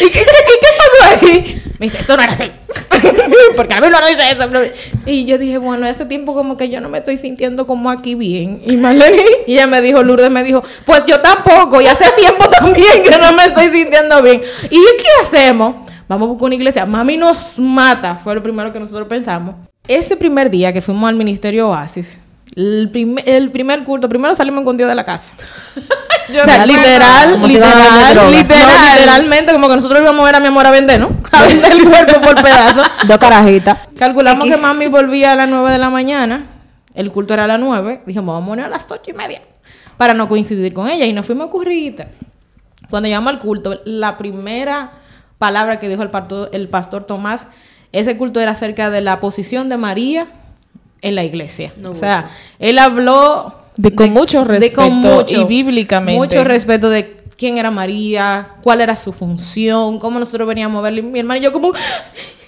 [0.00, 1.62] ¿Y qué, qué, qué- qué pasó ahí?
[1.78, 2.50] Me dice, eso no era así.
[3.56, 4.48] Porque a mí no dice eso.
[5.06, 8.14] Y yo dije, bueno, ese tiempo como que yo no me estoy sintiendo como aquí
[8.14, 8.62] bien.
[8.66, 11.80] Y Marlene, y ella me dijo, Lourdes me dijo, pues yo tampoco.
[11.80, 14.40] Y hace tiempo también que no me estoy sintiendo bien.
[14.70, 15.74] ¿Y qué hacemos?
[16.08, 16.86] Vamos a buscar una iglesia.
[16.86, 18.16] Mami nos mata.
[18.22, 19.56] Fue lo primero que nosotros pensamos.
[19.86, 22.18] Ese primer día que fuimos al Ministerio Oasis,
[22.56, 25.36] el, prim- el primer culto, primero salimos con Dios de la casa.
[26.32, 28.30] Yo O sea, literal, Como literal, droga.
[28.30, 31.10] literal, No, literalmente, como que nosotros íbamos a ver a mi amor a vender, ¿no?
[31.32, 32.86] A vender el cuerpo por pedazos.
[33.06, 33.78] Dos carajitas.
[33.98, 34.56] Calculamos X.
[34.56, 36.46] que mami volvía a las 9 de la mañana,
[36.94, 39.42] el culto era a las 9, dijimos, vamos a poner a las 8 y media,
[39.98, 42.08] para no coincidir con ella, y nos fuimos a currita.
[42.88, 44.92] Cuando llegamos al culto, la primera
[45.38, 47.48] palabra que dijo el, parto- el pastor Tomás,
[47.92, 50.26] ese culto era acerca de la posición de María
[51.04, 51.72] en la iglesia.
[51.84, 56.18] o sea, él habló De con mucho respeto mucho- y bíblicamente.
[56.18, 61.02] Mucho respeto de quién era María, cuál era su función, cómo nosotros veníamos a verle.
[61.02, 61.72] Mi hermana y yo como...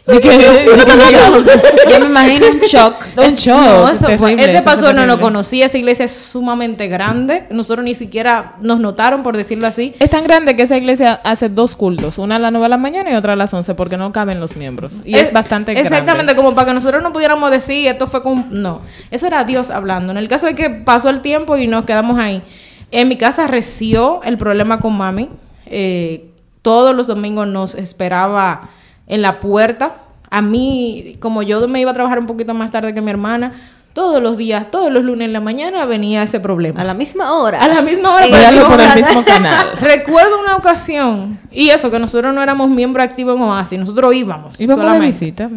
[0.07, 2.95] De que- de que- Yo me imagino un shock.
[3.17, 3.57] Un shock.
[3.57, 4.17] No, eso fue.
[4.37, 5.21] terrible, Este pastor no terrible.
[5.23, 7.47] conocía, esa iglesia es sumamente grande.
[7.51, 9.95] Nosotros ni siquiera nos notaron, por decirlo así.
[9.99, 12.77] Es tan grande que esa iglesia hace dos cultos, una a las 9 de la
[12.77, 15.01] mañana y otra a las 11 porque no caben los miembros.
[15.05, 15.89] Y es, bastante grande.
[15.89, 18.47] Exactamente, como para que nosotros no pudiéramos decir, esto fue con...
[18.51, 20.13] No, eso era Dios hablando.
[20.13, 22.43] En el caso de que pasó el tiempo y nos quedamos ahí.
[22.93, 25.29] En mi casa reció el problema con mami.
[25.67, 26.31] Eh,
[26.63, 28.71] todos los domingos nos esperaba
[29.07, 29.97] en la puerta.
[30.31, 33.53] A mí, como yo me iba a trabajar un poquito más tarde que mi hermana,
[33.97, 36.83] todos los días, todos los lunes en la mañana venía ese problema.
[36.83, 37.63] A la misma hora.
[37.63, 38.27] A la misma hora.
[38.29, 39.67] Por el mismo canal.
[39.81, 44.61] Recuerdo una ocasión, y eso, que nosotros no éramos miembros activos en Oasis, nosotros íbamos.
[44.61, 45.07] Íbamos de solamente.
[45.07, 45.51] visita.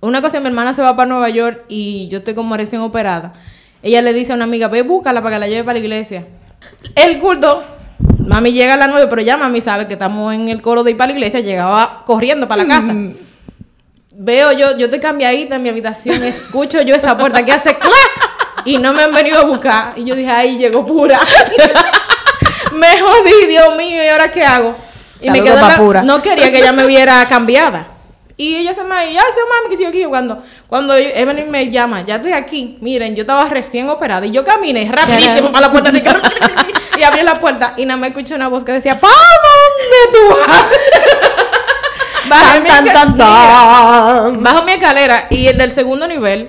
[0.00, 3.32] Una ocasión mi hermana se va para Nueva York y yo estoy como recién operada.
[3.82, 6.26] Ella le dice a una amiga, ve, búscala para que la lleve para la iglesia.
[6.94, 7.64] El culto,
[8.26, 10.92] mami llega a las 9, pero ya mami sabe que estamos en el coro de
[10.92, 12.92] ir para la iglesia, llegaba corriendo para la casa.
[12.92, 13.16] Mm.
[14.16, 18.62] Veo yo, yo estoy cambiadita en mi habitación, escucho yo esa puerta que hace clac
[18.64, 19.92] y no me han venido a buscar.
[19.96, 21.18] Y yo dije, ahí llegó pura.
[22.72, 24.76] me jodí, Dios mío, ¿y ahora qué hago?
[25.20, 26.02] Y me la- Pura.
[26.02, 27.88] No quería que ella me viera cambiada.
[28.36, 30.42] Y ella se me ay, se mami, que sigo aquí jugando.
[30.66, 32.78] Cuando yo- Evelyn me llama, ya estoy aquí.
[32.80, 36.02] Miren, yo estaba recién operada y yo caminé rapidísimo para la puerta así,
[36.98, 40.50] y abrí la puerta y nada me escuché una voz que decía, ¿para dónde tú
[40.52, 40.64] vas?
[42.28, 44.42] Bajé mi Tan, esca- tan, tan.
[44.42, 46.48] Bajo mi escalera y el del segundo nivel,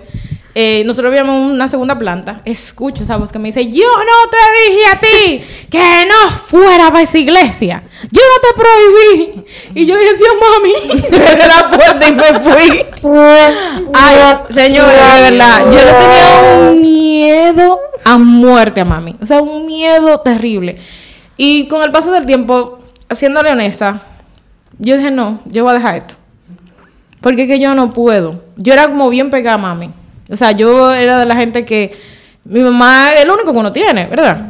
[0.58, 2.41] eh, nosotros habíamos una segunda planta.
[2.45, 4.38] Escucho esa voz que me dice: Yo no te
[4.69, 7.84] dije a ti que no fuera para esa iglesia.
[8.10, 9.45] Yo no te prohibí.
[9.75, 12.86] Y yo le decía, mami, desde la puerta y me fui.
[13.93, 14.17] Ay,
[14.49, 19.18] señores, de verdad, yo le tenía un miedo a muerte a mami.
[19.22, 20.78] O sea, un miedo terrible.
[21.36, 24.02] Y con el paso del tiempo, siéndole honesta,
[24.80, 26.13] yo dije, no, yo voy a dejar esto.
[27.20, 28.44] Porque es que yo no puedo.
[28.56, 29.89] Yo era como bien pegada a mami.
[30.30, 31.94] O sea, yo era de la gente que
[32.46, 34.48] mi mamá es lo único que uno tiene, ¿verdad?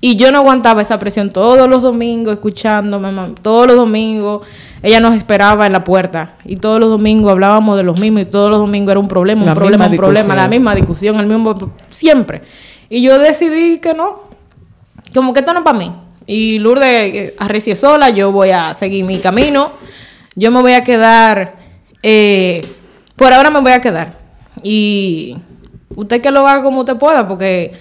[0.00, 4.46] Y yo no aguantaba esa presión todos los domingos escuchando, mamá, todos los domingos
[4.82, 8.24] ella nos esperaba en la puerta y todos los domingos hablábamos de los mismos y
[8.24, 11.26] todos los domingos era un problema, un La problema, un problema, la misma discusión, el
[11.26, 11.54] mismo
[11.88, 12.42] siempre.
[12.92, 14.24] Y yo decidí que no,
[15.14, 15.90] como que esto no es para mí.
[16.26, 19.72] Y Lourdes eh, arrecie sola, yo voy a seguir mi camino.
[20.34, 21.54] Yo me voy a quedar,
[22.02, 22.60] eh,
[23.16, 24.18] por ahora me voy a quedar.
[24.62, 25.38] Y
[25.96, 27.72] usted que lo haga como usted pueda, porque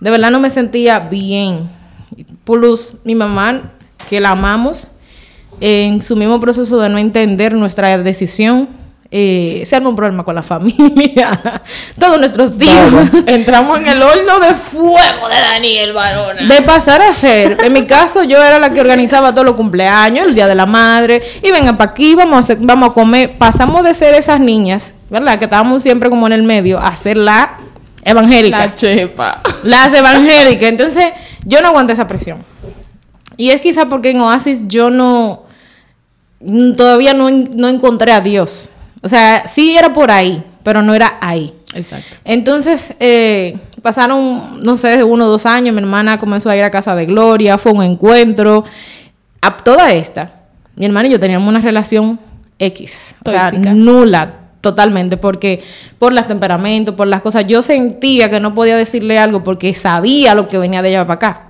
[0.00, 1.70] de verdad no me sentía bien.
[2.44, 3.72] Plus, mi mamá,
[4.06, 4.86] que la amamos,
[5.62, 8.68] en su mismo proceso de no entender nuestra decisión,
[9.10, 11.30] eh, se arma un problema con la familia.
[11.98, 12.74] Todos nuestros tíos.
[13.26, 16.42] Entramos en el horno de fuego de Daniel Barona.
[16.42, 20.26] De pasar a ser, en mi caso yo era la que organizaba todos los cumpleaños,
[20.26, 23.38] el día de la madre, y vengan para aquí, vamos a, hacer- vamos a comer.
[23.38, 25.38] Pasamos de ser esas niñas, ¿verdad?
[25.38, 27.58] Que estábamos siempre como en el medio, a ser la
[28.04, 28.58] evangélica.
[28.66, 29.40] La chepa.
[29.62, 30.68] Las evangélicas.
[30.68, 31.12] Entonces,
[31.46, 32.44] yo no aguanté esa presión.
[33.38, 35.44] Y es quizá porque en Oasis yo no,
[36.76, 38.68] todavía no, no encontré a Dios.
[39.02, 41.54] O sea, sí era por ahí, pero no era ahí.
[41.74, 42.16] Exacto.
[42.24, 46.70] Entonces, eh, pasaron, no sé, uno o dos años, mi hermana comenzó a ir a
[46.70, 48.64] casa de Gloria, fue un encuentro.
[49.40, 50.32] A toda esta,
[50.74, 52.18] mi hermana y yo teníamos una relación
[52.58, 55.62] X, o sea, nula totalmente, porque
[55.98, 60.34] por los temperamentos, por las cosas, yo sentía que no podía decirle algo porque sabía
[60.34, 61.42] lo que venía de ella para acá.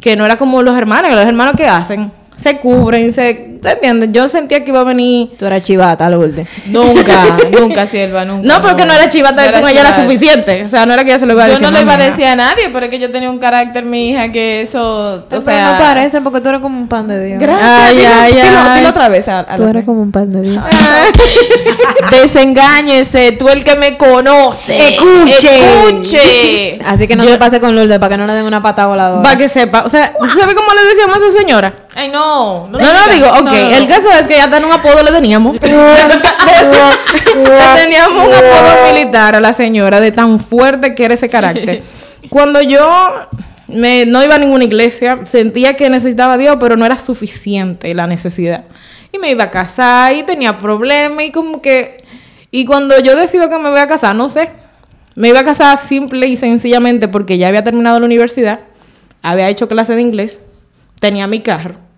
[0.00, 3.72] Que no era como los hermanos, que los hermanos que hacen, se cubren, se, ¿te
[3.72, 4.08] entiendes?
[4.12, 6.48] Yo sentía que iba a venir Tú eras chivata, Lourdes.
[6.66, 8.48] Nunca, nunca, sierva, nunca.
[8.48, 10.64] no, porque no era chivata, No con ella era suficiente.
[10.64, 11.66] O sea, no era que ella se lo iba a Yo decir.
[11.66, 14.10] no le iba a decir a nadie, pero es que yo tenía un carácter, mi
[14.10, 15.72] hija, que eso, o Pero sea...
[15.72, 17.38] no parece porque tú eres como un pan de Dios.
[17.40, 17.68] Gracias.
[17.70, 18.78] Ay, dilo, ay, dilo- ay.
[18.78, 20.64] dilo otra vez a, a Tú eres como un pan de Dios.
[22.10, 24.76] Desengáñese, tú el que me conoce.
[24.78, 25.86] Escuche.
[25.88, 26.78] Escuche.
[26.84, 28.86] Así que no Yo- te pase con Lourdes para que no le den una pata
[28.86, 29.22] voladora.
[29.22, 29.82] Para que sepa.
[29.84, 31.74] O sea, ¿tú sabes cómo le decíamos a esa señora?
[32.00, 32.66] Ay, no.
[32.68, 33.34] No, no, digo, ok.
[33.34, 33.76] No, no, no.
[33.76, 35.52] El caso es que ya en un apodo le teníamos.
[35.60, 35.68] le
[37.76, 41.82] teníamos un apodo militar a la señora de tan fuerte que era ese carácter.
[42.30, 42.88] Cuando yo
[43.68, 47.92] me, no iba a ninguna iglesia, sentía que necesitaba a Dios, pero no era suficiente
[47.92, 48.64] la necesidad.
[49.12, 52.02] Y me iba a casar y tenía problemas y como que...
[52.50, 54.48] Y cuando yo decido que me voy a casar, no sé.
[55.16, 58.60] Me iba a casar simple y sencillamente porque ya había terminado la universidad,
[59.20, 60.40] había hecho clase de inglés,
[60.98, 61.89] tenía mi carro.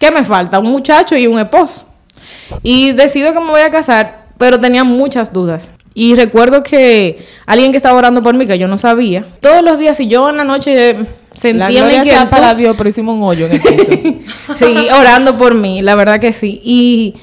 [0.00, 0.58] ¿Qué me falta?
[0.58, 1.84] Un muchacho y un esposo.
[2.64, 5.70] Y decido que me voy a casar, pero tenía muchas dudas.
[5.94, 9.78] Y recuerdo que alguien que estaba orando por mí, que yo no sabía, todos los
[9.78, 11.04] días, si yo en la noche La
[11.38, 14.14] sentía gloria sea inquietud- para Dios, pero hicimos un hoyo en el piso.
[14.56, 16.60] Sí, orando por mí, la verdad que sí.
[16.64, 17.14] Y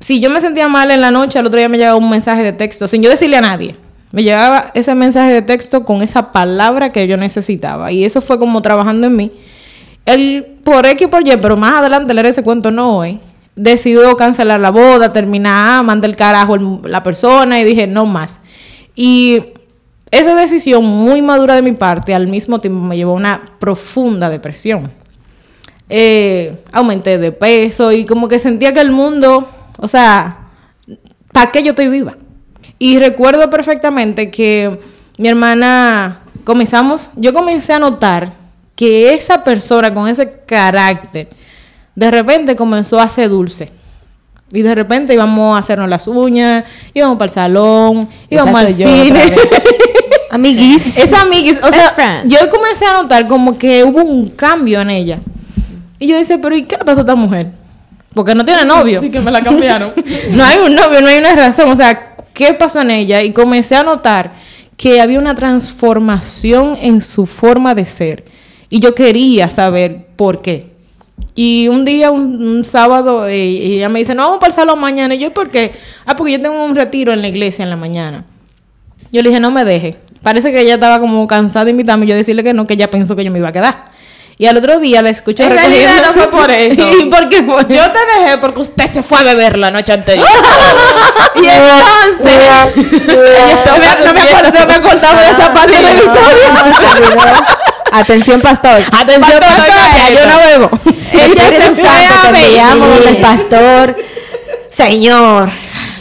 [0.00, 2.42] si yo me sentía mal en la noche, al otro día me llegaba un mensaje
[2.42, 3.76] de texto, sin yo decirle a nadie.
[4.12, 7.92] Me llegaba ese mensaje de texto con esa palabra que yo necesitaba.
[7.92, 9.30] Y eso fue como trabajando en mí.
[10.06, 13.20] El por X por Y, pero más adelante leer ese cuento no hoy.
[13.54, 18.38] Decidió cancelar la boda, terminar, mandar el carajo el- la persona y dije no más.
[18.94, 19.42] Y
[20.10, 24.30] esa decisión muy madura de mi parte al mismo tiempo me llevó a una profunda
[24.30, 24.90] depresión
[25.88, 30.48] eh, aumenté de peso y como que sentía que el mundo, o sea,
[31.32, 32.16] ¿para qué yo estoy viva?
[32.80, 34.80] Y recuerdo perfectamente que
[35.18, 38.32] mi hermana, comenzamos, yo comencé a notar
[38.76, 41.28] que esa persona con ese carácter,
[41.94, 43.72] de repente comenzó a hacer dulce.
[44.52, 49.34] Y de repente íbamos a hacernos las uñas, íbamos para el salón, íbamos al cine.
[50.30, 50.96] Amiguis.
[50.98, 52.30] Esa amiguis, o sea, friend.
[52.30, 55.18] yo comencé a notar como que hubo un cambio en ella.
[55.98, 57.52] Y yo decía, pero ¿y qué le pasó a esta mujer?
[58.12, 59.02] Porque no tiene novio.
[59.02, 59.92] Y que me la cambiaron.
[60.30, 61.70] No hay un novio, no hay una razón.
[61.70, 63.22] O sea, ¿qué pasó en ella?
[63.22, 64.32] Y comencé a notar
[64.76, 68.24] que había una transformación en su forma de ser.
[68.68, 70.76] Y yo quería saber por qué.
[71.34, 74.80] Y un día, un, un sábado, eh, ella me dice, no, vamos para el salón
[74.80, 75.14] mañana.
[75.14, 75.72] Y yo, ¿por qué?
[76.04, 78.24] Ah, porque yo tengo un retiro en la iglesia en la mañana.
[79.12, 79.96] Yo le dije, no me deje.
[80.22, 82.90] Parece que ella estaba como cansada de invitarme y yo decirle que no, que ella
[82.90, 83.96] pensó que yo me iba a quedar.
[84.38, 86.90] Y al otro día la escucho En realidad no fue por eso.
[87.00, 87.62] ¿Y por qué fue?
[87.68, 90.26] Yo te dejé porque usted se fue a beber la noche anterior.
[91.36, 92.38] y entonces.
[93.66, 97.64] no, me acuerdo, no me acordaba de esa parte de la historia.
[97.98, 98.78] Atención, pastor.
[98.92, 100.70] Atención, Pastor, pastor, yo no bebo.
[101.12, 103.96] Ella se Espíritu fue a donde el pastor.
[104.70, 105.50] Señor.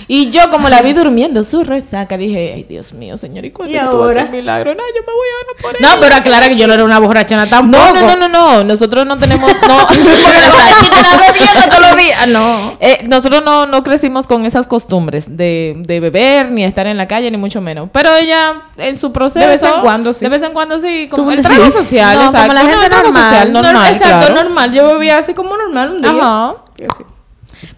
[0.07, 3.75] Y yo, como la vi durmiendo su resaca, dije, ay, Dios mío, señor, ¿y cuándo
[3.75, 4.31] ¿Y tú vas a hacer ahora?
[4.31, 4.73] milagro?
[4.75, 5.97] No, yo me voy ahora por No, ella.
[5.99, 7.83] pero aclara que yo no era una borrachona tampoco.
[7.93, 8.63] No, no, no, no, no.
[8.63, 9.49] Nosotros no tenemos.
[9.67, 12.27] No, porque la bebiendo todos los días.
[12.27, 12.77] No.
[12.79, 17.07] Eh, nosotros no, no crecimos con esas costumbres de, de beber, ni estar en la
[17.07, 17.89] calle, ni mucho menos.
[17.91, 19.39] Pero ella, en su proceso.
[19.39, 20.23] De vez en cuando, sí.
[20.23, 21.07] De vez en cuando, sí.
[21.09, 22.53] Como el social, No, como exacto.
[22.53, 23.23] la No, gente el trago normal.
[23.31, 24.43] social, No, normal, exacto, claro.
[24.43, 24.71] normal.
[24.71, 26.11] Yo bebía así como normal un día.
[26.11, 26.55] Ajá.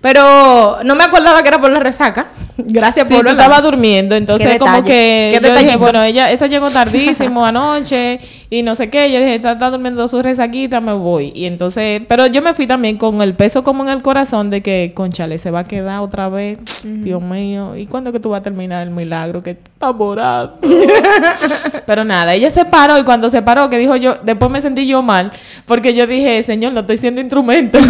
[0.02, 2.28] Pero no me acordaba que era por la resaca.
[2.58, 3.46] Gracias Sí, por hablar.
[3.46, 8.20] estabas durmiendo, entonces Qué como que Qué yo dije, bueno, ella, esa llegó tardísimo anoche
[8.50, 11.32] y no sé qué, yo dije, está, está durmiendo su resaquita, me voy.
[11.36, 14.62] Y entonces, pero yo me fui también con el peso como en el corazón de
[14.62, 18.40] que, conchale, se va a quedar otra vez, Dios mío, ¿y cuándo que tú vas
[18.40, 20.58] a terminar el milagro que está morando?
[21.86, 24.88] pero nada, ella se paró y cuando se paró, que dijo yo, después me sentí
[24.88, 25.32] yo mal,
[25.66, 27.78] porque yo dije, señor, no estoy siendo instrumento.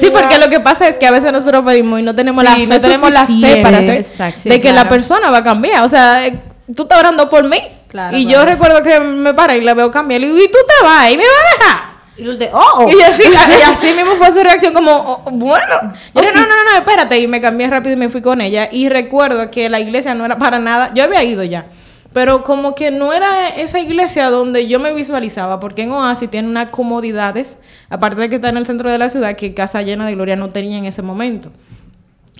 [0.00, 2.54] Sí, porque lo que pasa es que a veces nosotros pedimos y no tenemos la
[2.54, 5.44] Sí, fe no tenemos la fe para hacer- Exacto, de que la persona va a
[5.44, 5.82] cambiar.
[5.84, 6.38] O sea, eh,
[6.74, 7.58] tú estás orando por mí.
[7.88, 8.38] Claro, y claro.
[8.40, 10.20] yo recuerdo que me paré y la veo cambiar.
[10.22, 11.10] Y digo, ¿y tú te vas?
[11.10, 11.92] ¿Y me vas a dejar?
[12.16, 12.88] Y Lourdes, oh, oh.
[12.90, 13.22] Y así,
[13.58, 14.92] y así mismo fue su reacción como,
[15.24, 15.92] "Oh, bueno.
[16.14, 17.18] Yo dije, no, no, no, no, espérate.
[17.18, 18.68] Y me cambié rápido y me fui con ella.
[18.72, 21.66] Y recuerdo que la iglesia no era para nada, yo había ido ya.
[22.12, 26.48] Pero como que no era esa iglesia donde yo me visualizaba, porque en Oasis tiene
[26.48, 27.56] unas comodidades,
[27.88, 30.36] aparte de que está en el centro de la ciudad, que Casa Llena de Gloria
[30.36, 31.50] no tenía en ese momento.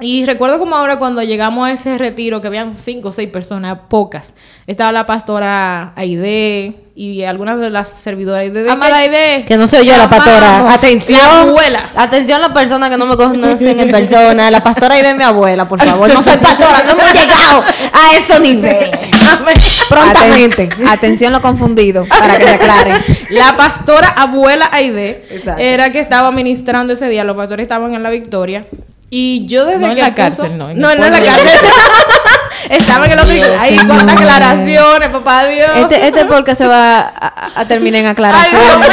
[0.01, 3.79] Y recuerdo como ahora cuando llegamos a ese retiro, que habían cinco o seis personas,
[3.89, 4.35] pocas.
[4.67, 8.69] Estaba la pastora Aide y algunas de las servidoras Aide.
[8.71, 9.45] Amada Aide.
[9.47, 10.57] Que no soy yo la pastora.
[10.57, 10.75] amamos.
[10.75, 11.21] Atención.
[11.21, 11.91] La abuela.
[11.95, 14.51] Atención las personas que no me conocen en persona.
[14.51, 16.13] La pastora y de mi abuela, por favor.
[16.13, 18.99] No soy pastora, no hemos llegado a esos niveles.
[19.91, 20.69] Prontamente.
[20.71, 22.95] Aten- atención lo confundido, para que se aclare.
[23.31, 25.61] La pastora abuela Aide Exacto.
[25.63, 27.25] era que estaba ministrando ese día.
[27.25, 28.67] Los pastores estaban en la victoria.
[29.15, 31.21] Y yo desde No en la puso- cárcel, no, en No, el no en la
[31.21, 31.51] cárcel.
[32.71, 33.61] Estaban en la victoria.
[33.61, 35.69] Ahí con aclaraciones, papá Dios.
[35.77, 38.89] Este, este porque se va a, a- terminar en Ay, mío.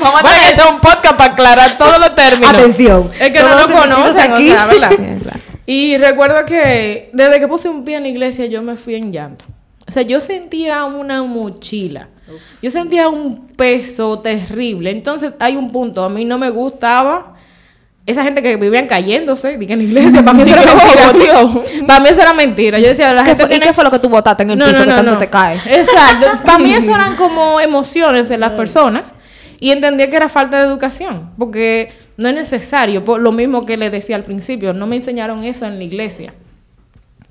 [0.00, 2.54] Vamos a tener que hacer un podcast para aclarar todos los términos.
[2.54, 3.10] Atención.
[3.18, 4.50] Es que Todos no sentidos conocen, o aquí.
[4.50, 4.90] sea, ¿verdad?
[4.90, 5.40] Sí, claro.
[5.66, 9.10] Y recuerdo que desde que puse un pie en la iglesia yo me fui en
[9.10, 9.44] llanto.
[9.88, 12.10] O sea, yo sentía una mochila.
[12.62, 14.92] Yo sentía un peso terrible.
[14.92, 17.33] Entonces hay un punto, a mí no me gustaba
[18.06, 21.10] esa gente que vivían cayéndose, dije en la iglesia, para mí eso era mentira.
[21.42, 21.70] "Oh, Dios".
[21.86, 22.78] Para mí eso era mentira.
[22.78, 24.50] Yo decía, la ¿Qué gente fue, ¿Y tiene qué fue lo que tú botaste en
[24.50, 25.56] el piso que tanto te cae?
[25.66, 26.26] Exacto.
[26.44, 29.14] Para mí eso eran como emociones en las personas
[29.58, 33.76] y entendía que era falta de educación, porque no es necesario, por lo mismo que
[33.76, 36.34] le decía al principio, no me enseñaron eso en la iglesia.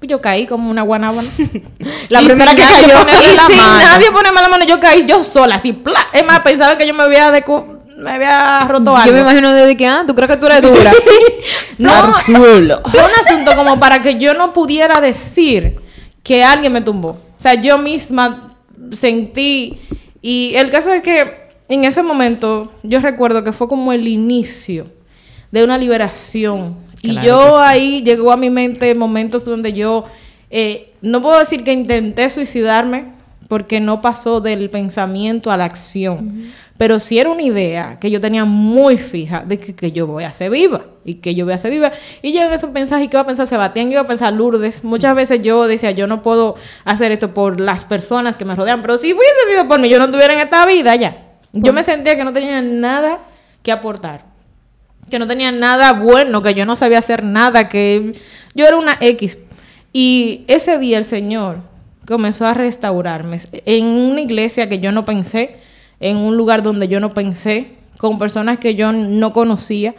[0.01, 1.29] Yo caí como una guanábana.
[2.09, 2.88] La Y primera que cayó.
[3.31, 3.77] Y la sin mano.
[3.79, 5.81] nadie ponerme la mano, yo caí yo sola, así.
[6.12, 9.08] Es más, pensaba que yo me había, decu- me había roto algo.
[9.08, 10.91] Yo me imagino de que, ah, ¿tú crees que tú eres dura?
[11.79, 15.79] No, fue un asunto como para que yo no pudiera decir
[16.21, 17.10] que alguien me tumbó.
[17.10, 18.56] O sea, yo misma
[18.91, 19.79] sentí.
[20.21, 24.88] Y el caso es que en ese momento yo recuerdo que fue como el inicio
[25.51, 26.75] de una liberación.
[27.01, 27.63] y yo sí.
[27.65, 30.06] ahí llegó a mi mente momentos donde yo
[30.50, 33.13] eh, no puedo decir que intenté suicidarme
[33.48, 36.52] porque no pasó del pensamiento a la acción.
[36.78, 40.24] Pero sí era una idea que yo tenía muy fija de que, que yo voy
[40.24, 41.92] a ser viva y que yo voy a ser viva.
[42.21, 43.88] Y yo en eso pensaba, ¿y qué iba a pensar Sebastián?
[43.88, 44.84] ¿Qué iba a pensar Lourdes?
[44.84, 48.82] Muchas veces yo decía, yo no puedo hacer esto por las personas que me rodean,
[48.82, 51.17] pero si hubiese sido por mí, yo no estuviera en esta vida ya.
[51.52, 53.19] Yo me sentía que no tenía nada
[53.62, 54.34] que aportar
[55.10, 58.13] que no tenía nada bueno, que yo no sabía hacer nada, que
[58.56, 59.38] yo era una X.
[59.92, 61.58] Y ese día el Señor
[62.08, 65.58] comenzó a restaurarme en una iglesia que yo no pensé,
[66.04, 69.95] en un lugar donde yo no pensé, con personas que yo no conocía,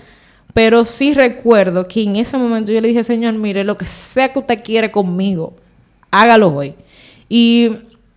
[0.53, 4.33] pero sí recuerdo que en ese momento yo le dije, Señor, mire, lo que sea
[4.33, 5.55] que usted quiere conmigo,
[6.11, 6.75] hágalo hoy.
[7.29, 7.71] Y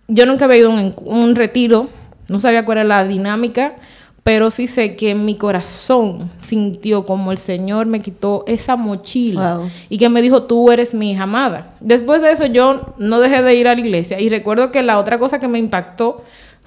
[0.06, 1.88] yo nunca había ido a un, un retiro,
[2.28, 3.76] no sabía cuál era la dinámica,
[4.22, 9.70] pero sí sé que mi corazón sintió como el Señor me quitó esa mochila Wow.
[9.88, 11.70] y que me dijo, tú eres mi hija amada.
[11.80, 14.98] Después de eso yo no dejé de ir a la iglesia y recuerdo que la
[14.98, 16.22] otra cosa que me impactó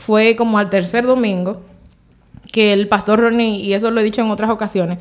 [0.06, 1.62] fue como al tercer domingo,
[2.52, 4.98] que el pastor Ronnie, y eso lo he dicho en otras ocasiones,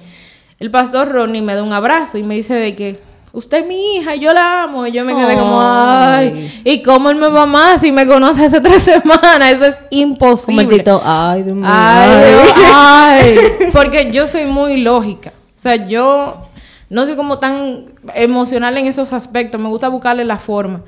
[0.59, 3.01] el pastor Ronnie me da un abrazo y me dice de que
[3.33, 4.87] usted es mi hija, y yo la amo.
[4.87, 8.45] Y yo me quedé como, ay, ¿y cómo él me va más si me conoce
[8.45, 9.53] hace tres semanas?
[9.53, 10.65] Eso es Un imposible.
[10.65, 11.67] momentito, ay, Dios mío.
[11.69, 12.35] Ay,
[12.75, 13.37] ay.
[13.73, 15.33] Porque yo soy muy lógica.
[15.57, 16.47] O sea, yo
[16.91, 19.61] no soy como tan emocional en esos aspectos.
[19.61, 20.83] Me gusta buscarle la forma.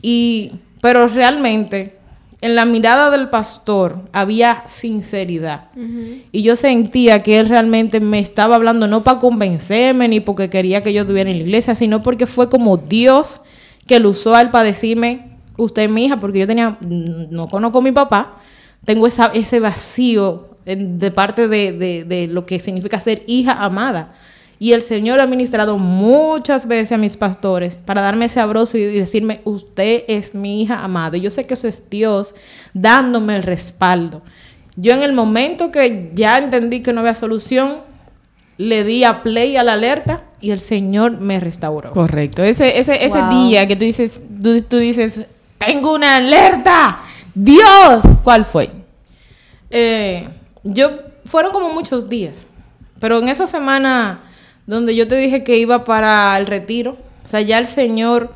[0.00, 1.97] Y, pero realmente,
[2.40, 5.68] en la mirada del pastor había sinceridad.
[6.32, 10.82] Y yo sentía que él realmente me estaba hablando no para convencerme ni porque quería
[10.82, 13.40] que yo estuviera en la iglesia, sino porque fue como Dios
[13.86, 17.48] que lo usó a él para decirme, usted es mi hija, porque yo tenía, no
[17.48, 18.36] conozco a mi papá,
[18.84, 24.14] tengo esa, ese vacío de parte de, de- de lo que significa ser hija amada.
[24.60, 28.82] Y el Señor ha ministrado muchas veces a mis pastores para darme ese abrazo y
[28.84, 31.16] decirme, usted es mi hija amada.
[31.16, 32.34] Y yo sé que eso es Dios
[32.74, 34.22] dándome el respaldo.
[34.74, 37.76] Yo en el momento que ya entendí que no había solución,
[38.56, 41.92] le di a play a la alerta y el Señor me restauró.
[41.92, 42.42] Correcto.
[42.42, 43.30] Ese, ese, ese Wow.
[43.30, 45.20] día que tú dices, tú, tú dices,
[45.58, 46.98] tengo una alerta.
[47.34, 48.70] Dios, ¿cuál fue?
[49.70, 50.28] Eh,
[50.64, 50.90] yo
[51.24, 52.46] fueron como muchos días,
[53.00, 54.20] pero en esa semana
[54.68, 58.34] donde yo te dije que iba para el retiro, o sea, ya el Señor,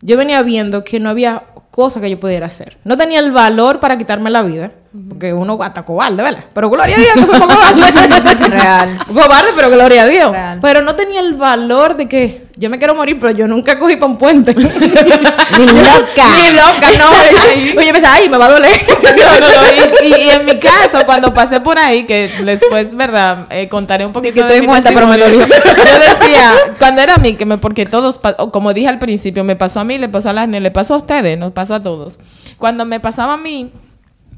[0.00, 2.78] yo venía viendo que no había cosa que yo pudiera hacer.
[2.84, 4.70] No tenía el valor para quitarme la vida,
[5.08, 6.44] porque uno hasta cobarde, ¿verdad?
[6.54, 8.48] Pero gloria a Dios que cobarde.
[8.48, 8.98] Real.
[9.06, 10.30] Cobarde, pero gloria a Dios.
[10.30, 10.58] Real.
[10.62, 13.96] Pero no tenía el valor de que yo me quiero morir, pero yo nunca cogí
[13.96, 14.54] para un puente.
[14.54, 16.24] Ni loca.
[16.38, 17.10] Ni loca, no.
[17.78, 18.80] Oye, yo pensaba, ay, me va a doler.
[19.02, 22.94] No, no, no, Y, y- y en mi caso, cuando pasé por ahí, que después,
[22.94, 23.46] ¿verdad?
[23.50, 25.40] Eh, contaré un poquito que estoy mi muerta, pero me dolió.
[25.40, 28.18] Yo decía, cuando era a mí, que me, porque todos,
[28.52, 30.96] como dije al principio, me pasó a mí, le pasó a las le pasó a
[30.98, 32.18] ustedes, nos pasó a todos.
[32.58, 33.70] Cuando me pasaba a mí,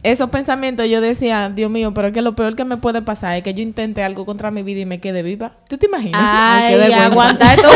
[0.05, 3.36] esos pensamientos, yo decía, Dios mío, pero es que lo peor que me puede pasar
[3.36, 5.52] es que yo intente algo contra mi vida y me quede viva.
[5.68, 6.20] ¿Tú te imaginas?
[6.22, 7.68] Ay, Ay, esto.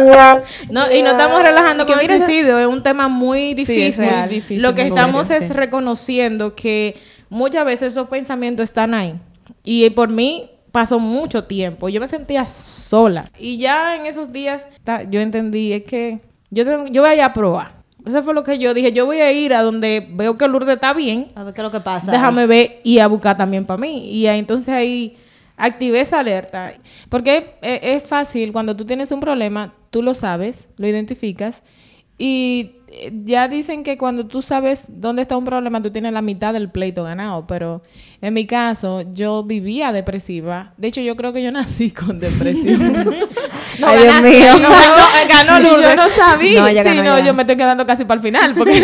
[0.70, 3.82] no, y no estamos relajando con el suicidio, es un tema muy difícil.
[3.84, 4.28] es real.
[4.28, 5.54] difícil, Lo que muy estamos serio, es sí.
[5.54, 6.96] reconociendo que
[7.28, 9.14] muchas veces esos pensamientos están ahí.
[9.64, 11.88] Y por mí pasó mucho tiempo.
[11.88, 13.24] Yo me sentía sola.
[13.38, 14.66] Y ya en esos días
[15.10, 17.79] yo entendí es que yo, tengo- yo voy a ir a probar.
[18.06, 18.92] Eso fue lo que yo dije.
[18.92, 21.64] Yo voy a ir a donde veo que Lourdes está bien A ver qué es
[21.64, 22.12] lo que pasa.
[22.12, 24.10] déjame ver y a buscar también para mí.
[24.10, 25.16] Y ahí, entonces ahí
[25.56, 26.72] activé esa alerta.
[27.08, 31.62] Porque es, es fácil, cuando tú tienes un problema, tú lo sabes, lo identificas
[32.18, 32.72] y
[33.24, 36.70] ya dicen que cuando tú sabes dónde está un problema, tú tienes la mitad del
[36.70, 37.82] pleito ganado, pero
[38.20, 40.72] en mi caso yo vivía depresiva.
[40.76, 43.16] De hecho, yo creo que yo nací con depresión.
[43.78, 44.58] No, Ay, Dios mío.
[44.60, 45.88] no, ganó, ganó Y Lourdes.
[45.88, 46.60] yo no sabía.
[46.60, 48.54] No, sí, ganó, no, ella yo me estoy quedando casi para el final.
[48.54, 48.78] Porque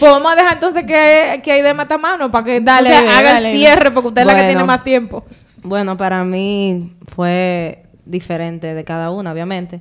[0.00, 3.18] Pues vamos a dejar entonces que, que hay de matamano para que Dale, o sea,
[3.18, 3.52] haga dale.
[3.52, 5.24] el cierre porque usted es la que tiene más tiempo.
[5.62, 9.80] Bueno, para mí fue diferente de cada una, obviamente.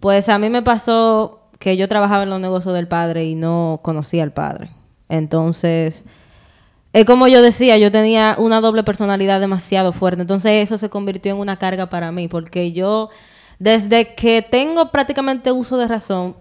[0.00, 3.80] Pues a mí me pasó que yo trabajaba en los negocios del padre y no
[3.82, 4.70] conocía al padre.
[5.08, 6.04] Entonces,
[6.92, 10.22] es como yo decía, yo tenía una doble personalidad demasiado fuerte.
[10.22, 13.10] Entonces eso se convirtió en una carga para mí, porque yo,
[13.58, 16.36] desde que tengo prácticamente uso de razón,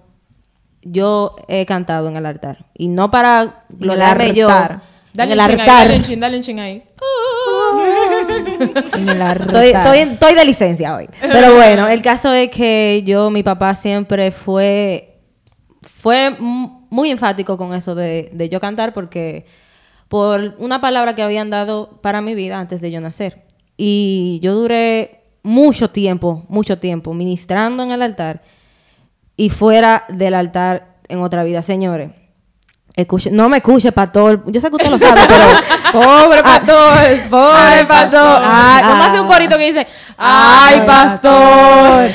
[0.83, 2.65] yo he cantado en el altar.
[2.75, 4.47] Y no para gloriarme yo.
[4.49, 4.81] altar.
[5.13, 5.85] dale en un el ahí, altar.
[5.87, 6.83] dale un chin, dale un chin ahí.
[8.93, 9.95] En el Estoy, altar.
[9.95, 11.07] estoy, estoy de licencia hoy.
[11.21, 15.06] Pero bueno, el caso es que yo, mi papá siempre fue,
[15.81, 19.45] fue muy enfático con eso de, de yo cantar porque
[20.07, 23.43] por una palabra que habían dado para mi vida antes de yo nacer.
[23.75, 28.41] Y yo duré mucho tiempo, mucho tiempo ministrando en el altar
[29.35, 31.61] y fuera del altar en otra vida.
[31.61, 32.11] Señores,
[32.95, 34.43] escuche, no me escuche, pastor.
[34.51, 35.45] Yo sé que usted lo sabe, pero...
[35.91, 38.41] Pobre pastor, pobre Ay, pastor.
[38.43, 42.11] Ay, vamos a hacer un corito que dice, ay, pastor.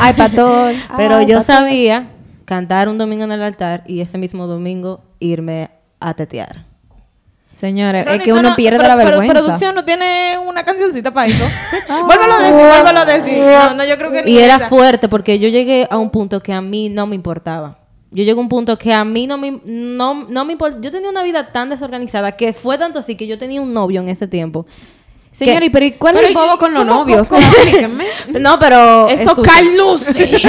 [0.00, 0.74] Ay, pastor.
[0.96, 1.56] Pero Ay, yo pastor.
[1.56, 2.08] sabía
[2.44, 5.70] cantar un domingo en el altar y ese mismo domingo irme
[6.00, 6.66] a tetear.
[7.52, 9.34] Señores, es que uno no- pierde pero- la pero vergüenza.
[9.34, 11.44] producción no tiene una cancioncita para eso.
[12.06, 13.38] vuélvelo a decir, vuélvelo a decir.
[13.38, 14.68] No, no, yo creo que ni Y era esa.
[14.68, 17.78] fuerte porque yo llegué a un punto que a mí no me importaba.
[18.10, 20.78] Yo llegué a un punto que a mí no me, no, no me importa.
[20.80, 24.00] Yo tenía una vida tan desorganizada que fue tanto así que yo tenía un novio
[24.00, 24.66] en ese tiempo.
[25.34, 25.66] Señor, ¿Qué?
[25.66, 27.32] ¿y pero ¿y cuál Pero es el bobo ¿y con los novios?
[27.32, 28.04] Explíquenme.
[28.40, 29.08] No, pero.
[29.08, 30.42] Eso calnuce.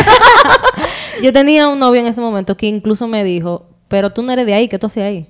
[1.24, 4.46] Yo tenía un novio en ese momento que incluso me dijo, pero tú no eres
[4.46, 5.30] de ahí, ¿qué tú haces ahí?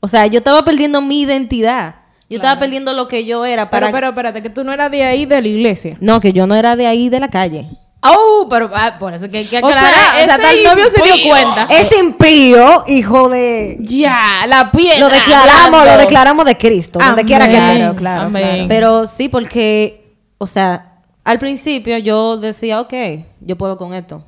[0.00, 1.96] O sea, yo estaba perdiendo mi identidad.
[2.28, 3.86] Yo estaba perdiendo lo que yo era para...
[3.86, 5.96] pero, pero, espérate, que tú no eras de ahí de la iglesia.
[6.00, 7.68] No, que yo no era de ahí, de la calle.
[8.16, 9.92] Oh, pero ah, por eso que hay que O sea, aclarar.
[9.92, 11.30] O sea, ese hasta el novio se dio impío.
[11.30, 11.68] cuenta.
[11.70, 13.76] Es impío, hijo de...
[13.80, 14.98] Ya, la piedra.
[15.00, 17.26] Lo declaramos, lo declaramos de Cristo, donde Amén.
[17.26, 17.76] quiera que esté.
[17.76, 18.42] Claro, claro, Amén.
[18.42, 18.64] claro.
[18.68, 22.94] Pero sí, porque, o sea, al principio yo decía, ok,
[23.40, 24.22] yo puedo con esto.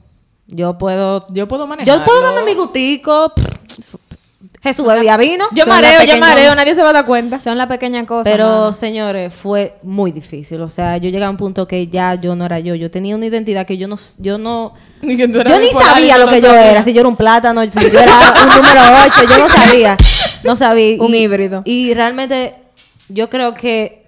[0.47, 1.27] Yo puedo...
[1.31, 1.99] Yo puedo manejar.
[1.99, 3.33] Yo puedo darme mi gustico.
[4.63, 5.45] Jesús bebía vino.
[5.53, 7.41] Yo Son mareo, yo mareo, nadie se va a dar cuenta.
[7.41, 8.31] Son las pequeñas cosas.
[8.31, 8.73] Pero, mano.
[8.75, 10.61] señores, fue muy difícil.
[10.61, 12.75] O sea, yo llegué a un punto que ya yo no era yo.
[12.75, 13.97] Yo tenía una identidad que yo no...
[14.19, 15.35] Yo no Ni yo ni
[15.71, 16.85] sabía lo no que yo era.
[16.85, 19.29] Si yo era un plátano, si yo era un número 8.
[19.31, 19.97] Yo no sabía.
[20.45, 21.03] No sabía.
[21.03, 21.63] Un Y- híbrido.
[21.65, 22.55] Y realmente
[23.09, 24.05] yo creo que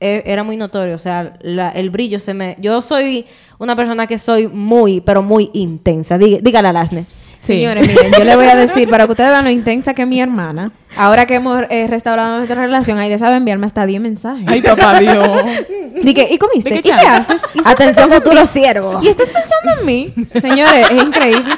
[0.00, 0.96] e- era muy notorio.
[0.96, 2.56] O sea, la- el brillo se me...
[2.58, 3.24] Yo soy
[3.58, 6.18] una persona que soy muy, pero muy intensa.
[6.18, 7.06] Dí- Dígale a Lasne.
[7.42, 7.54] Sí.
[7.54, 10.08] Señores, miren, yo les voy a decir, para que ustedes vean lo intensa que es
[10.08, 14.44] mi hermana, ahora que hemos eh, restaurado nuestra relación, Aide sabe enviarme hasta 10 mensajes.
[14.46, 15.28] Ay, papá Dios.
[16.04, 16.70] Dije, ¿y comiste?
[16.70, 17.40] ¿De ¿Y qué haces?
[17.52, 19.00] ¿Y Atención, futuro siervo.
[19.02, 20.14] ¿Y estás pensando en mí?
[20.40, 21.52] Señores, es increíble.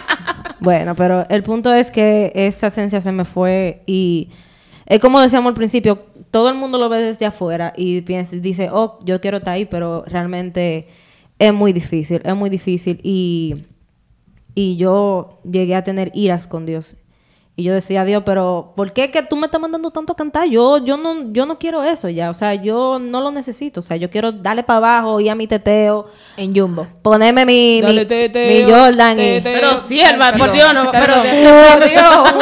[0.58, 4.30] Bueno, pero el punto es que esa esencia se me fue y
[4.86, 8.70] es como decíamos al principio, todo el mundo lo ve desde afuera y piensa, dice,
[8.72, 10.88] oh, yo quiero estar ahí, pero realmente
[11.38, 13.66] es muy difícil, es muy difícil y,
[14.54, 16.96] y yo llegué a tener iras con Dios.
[17.56, 20.48] Y yo decía, Dios, pero ¿por qué que tú me estás mandando tanto a cantar?
[20.48, 23.82] Yo, yo, no, yo no quiero eso ya, o sea, yo no lo necesito, o
[23.82, 26.84] sea, yo quiero darle para abajo, ir a mi teteo, En Jumbo.
[27.00, 29.40] ponerme mi, mi, Dale, teteo, mi Jordan y...
[29.40, 31.78] Pero sierva, por Dios, no, pero perdón.
[31.78, 32.34] por Dios.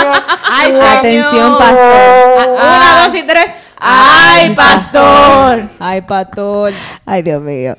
[0.50, 0.72] Ay.
[0.80, 2.56] Atención, pastor.
[2.58, 3.46] Ah, Una, dos y tres.
[3.78, 5.62] Ay, pastor.
[5.78, 6.72] Ay, pastor.
[7.04, 7.76] Ay, Dios mío.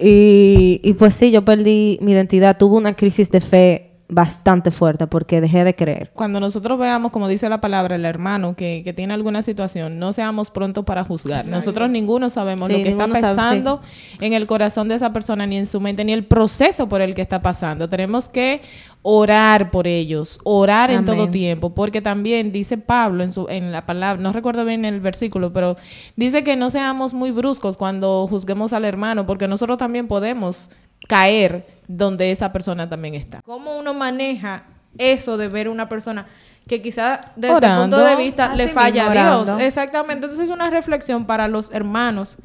[0.00, 2.56] Y, y pues sí, yo perdí mi identidad.
[2.56, 6.10] Tuve una crisis de fe bastante fuerte porque dejé de creer.
[6.14, 10.12] Cuando nosotros veamos, como dice la palabra, el hermano que, que tiene alguna situación, no
[10.12, 11.46] seamos prontos para juzgar.
[11.46, 13.80] Nosotros ninguno sabemos Sí, lo que está ninguno sabe, pasando
[14.20, 17.14] en el corazón de esa persona, ni en su mente, ni el proceso por el
[17.14, 17.88] que está pasando.
[17.88, 18.62] Tenemos que
[19.02, 21.30] orar por ellos, orar en todo Amén.
[21.30, 25.52] tiempo, porque también dice Pablo en, su, en la palabra, no recuerdo bien el versículo,
[25.52, 25.76] pero
[26.16, 30.68] dice que no seamos muy bruscos cuando juzguemos al hermano, porque nosotros también podemos
[31.08, 33.42] caer donde esa persona también está.
[33.42, 34.64] ¿Cómo uno maneja
[34.98, 36.26] eso de ver una persona
[36.70, 37.82] que quizás desde Orando.
[37.82, 39.42] el punto de vista le falla a Dios?
[39.42, 39.58] orando.
[39.58, 40.24] Exactamente.
[40.24, 42.36] Entonces es una reflexión para los hermanos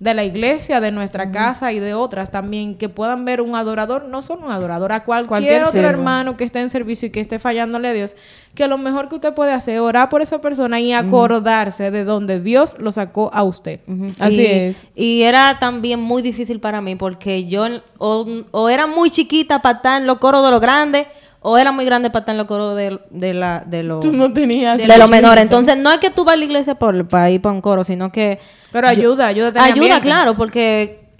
[0.00, 4.06] de la iglesia, de nuestra casa y de otras también, que puedan ver un adorador,
[4.06, 7.20] no solo un adorador, a cualquier, Cualquier otro hermano que esté en servicio y que
[7.20, 8.16] esté fallándole a Dios,
[8.54, 12.04] que lo mejor que usted puede hacer es orar por esa persona y acordarse de
[12.04, 13.80] donde Dios lo sacó a usted.
[14.18, 14.86] Así Y- es.
[14.94, 17.66] Y era también muy difícil para mí porque yo
[17.98, 21.06] o, o era muy chiquita para estar en los coros de los grandes
[21.46, 24.12] o era muy grande para estar en los coros de, de, la, de los Tú
[24.12, 24.78] no tenías...
[24.78, 25.42] de los menores.
[25.42, 27.84] Entonces, no es que tú vas a la iglesia por, para ir para un coro,
[27.84, 28.38] sino que...
[28.72, 30.00] Pero ayuda, ayuda Ayuda, ambiente.
[30.00, 31.10] claro, porque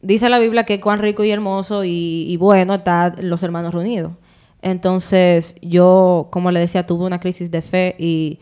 [0.00, 4.12] dice la Biblia que cuán rico y hermoso y, y bueno están los hermanos reunidos.
[4.62, 8.40] Entonces, yo, como le decía, tuve una crisis de fe y,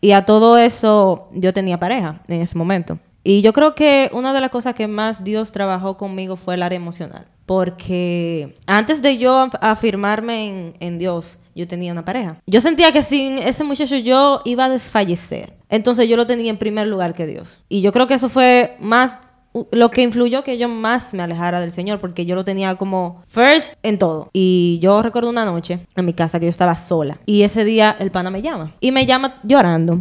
[0.00, 2.98] y a todo eso yo tenía pareja en ese momento.
[3.28, 6.62] Y yo creo que una de las cosas que más Dios trabajó conmigo fue el
[6.62, 7.26] área emocional.
[7.44, 12.36] Porque antes de yo af- afirmarme en, en Dios, yo tenía una pareja.
[12.46, 15.54] Yo sentía que sin ese muchacho yo iba a desfallecer.
[15.68, 17.62] Entonces yo lo tenía en primer lugar que Dios.
[17.68, 19.18] Y yo creo que eso fue más
[19.72, 23.22] lo que influyó que yo más me alejara del Señor, porque yo lo tenía como
[23.26, 24.28] first en todo.
[24.34, 27.18] Y yo recuerdo una noche en mi casa que yo estaba sola.
[27.26, 28.74] Y ese día el pana me llama.
[28.80, 30.00] Y me llama llorando.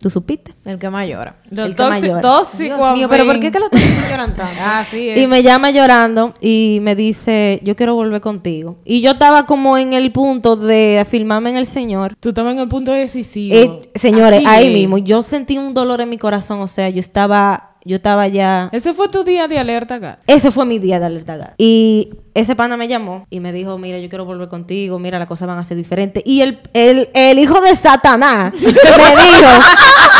[0.00, 0.54] ¿Tú supiste?
[0.64, 1.36] El que más llora.
[1.50, 2.20] Los El que más llora.
[2.20, 4.60] Dios mío, pero ¿por qué que los tóxicos lloran tanto?
[4.64, 5.18] Así es.
[5.18, 8.76] Y me llama llorando y me dice, yo quiero volver contigo.
[8.84, 12.14] Y yo estaba como en el punto de afirmarme en el Señor.
[12.20, 13.56] Tú estabas en el punto decisivo.
[13.56, 14.46] Eh, señores, Aquí.
[14.46, 18.28] ahí mismo, yo sentí un dolor en mi corazón, o sea, yo estaba, yo estaba
[18.28, 18.68] ya...
[18.70, 20.20] Ese fue tu día de alerta, Gat.
[20.28, 21.50] Ese fue mi día de alerta gas.
[21.58, 22.10] Y
[22.40, 25.48] ese pana me llamó y me dijo, mira, yo quiero volver contigo, mira, las cosas
[25.48, 26.22] van a ser diferentes.
[26.26, 28.78] Y el, el, el hijo de Satanás me dijo,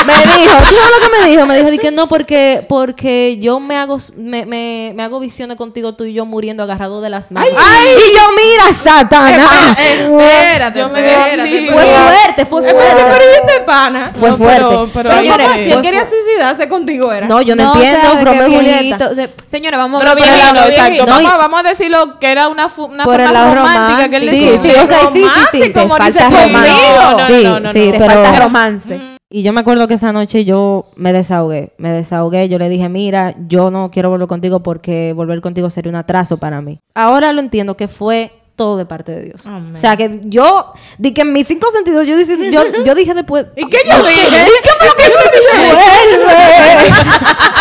[0.07, 1.47] me dijo, ¿tú sabes lo que me dijo?
[1.47, 5.57] Me dijo, di que no, porque, porque yo me hago, me, me, me hago visiones
[5.57, 7.51] contigo, tú y yo muriendo agarrados de las manos.
[7.51, 9.77] Y yo, mira, Satanás.
[9.79, 11.43] Espérate, Yo me espérate.
[11.51, 11.73] desligo.
[11.73, 13.25] Fue fuerte, fue Espérate, pero fuerte.
[13.33, 14.13] ¿y este pana?
[14.15, 14.57] Fue fuerte.
[14.69, 17.27] pero- pero Pero papá, si él quería suicidarse contigo era.
[17.27, 19.09] No, yo no, o sea, entiendo, Romeo y Julieta.
[19.15, 21.07] de- Señora, vamos Pero a Por bien, exacto.
[21.07, 24.27] Vamos, vamos a decirlo que era una, fu- una Por forma lado romántica que él
[24.27, 24.59] decía.
[24.59, 25.61] Sí, sí, ok, sí, sí, sí.
[25.73, 26.73] Te como falta dice romance.
[26.99, 27.93] No, no, Sí, no, no, sí, no.
[27.93, 29.01] Te pero- falta romance.
[29.31, 32.89] Y yo me acuerdo que esa noche yo me desahogué, me desahogué, yo le dije,
[32.89, 36.79] mira, yo no quiero volver contigo porque volver contigo sería un atraso para mí.
[36.95, 39.47] Ahora lo entiendo que fue todo de parte de Dios.
[39.47, 39.77] Amén.
[39.77, 43.15] O sea, que yo, di que en mis cinco sentidos, yo, dice- yo, yo dije
[43.15, 43.47] después...
[43.57, 44.29] ¿Y qué yo dije?
[44.31, 45.73] ¿Qué fue lo que yo dije?
[46.25, 46.85] ¡Vuelve!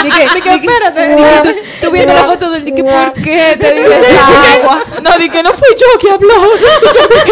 [0.03, 1.55] Dije, Dije, espérate.
[1.81, 4.83] Tú, viendo la foto del dije, ¿por qué te dije esa agua?
[5.03, 6.33] No, di que no fui yo que habló.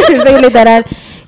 [0.08, 0.86] Sí, literal.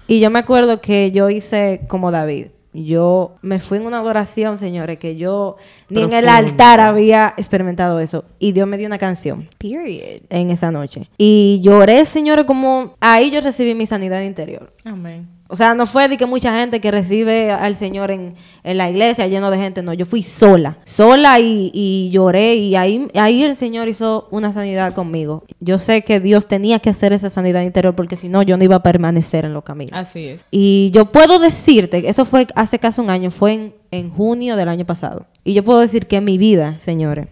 [0.08, 2.48] Y yo me acuerdo que yo hice como David.
[2.86, 5.58] Yo me fui en una adoración, señores, que yo
[5.90, 8.26] ni en el altar había experimentado eso.
[8.40, 10.22] Y Dios me dio una canción Period.
[10.30, 11.10] en esa noche.
[11.18, 14.74] Y lloré, señores, como ahí yo recibí mi sanidad interior.
[14.84, 15.37] Amén.
[15.50, 18.34] O sea, no fue de que mucha gente que recibe al Señor en,
[18.64, 22.76] en la iglesia lleno de gente, no, yo fui sola, sola y, y lloré y
[22.76, 25.44] ahí, ahí el Señor hizo una sanidad conmigo.
[25.60, 28.64] Yo sé que Dios tenía que hacer esa sanidad interior porque si no yo no
[28.64, 29.98] iba a permanecer en los caminos.
[29.98, 30.46] Así es.
[30.52, 34.70] Y yo puedo decirte, eso fue hace casi un año, fue en, en junio del
[34.70, 35.26] año pasado.
[35.44, 37.28] Y yo puedo decir que mi vida, señores,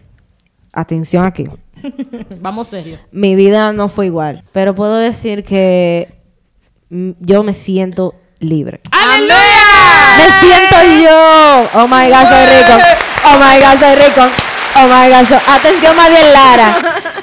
[0.72, 1.46] atención aquí,
[2.40, 2.98] Vamos serio.
[3.12, 6.08] mi vida no fue igual, pero puedo decir que
[6.90, 8.80] yo me siento libre.
[8.90, 9.36] ¡Aleluya!
[10.18, 11.68] Me siento yo.
[11.80, 12.78] Oh my God, soy rico.
[13.24, 14.22] Oh my God, soy rico.
[14.76, 15.38] Oh my God, soy...
[15.54, 16.76] Atención, Mariel Lara.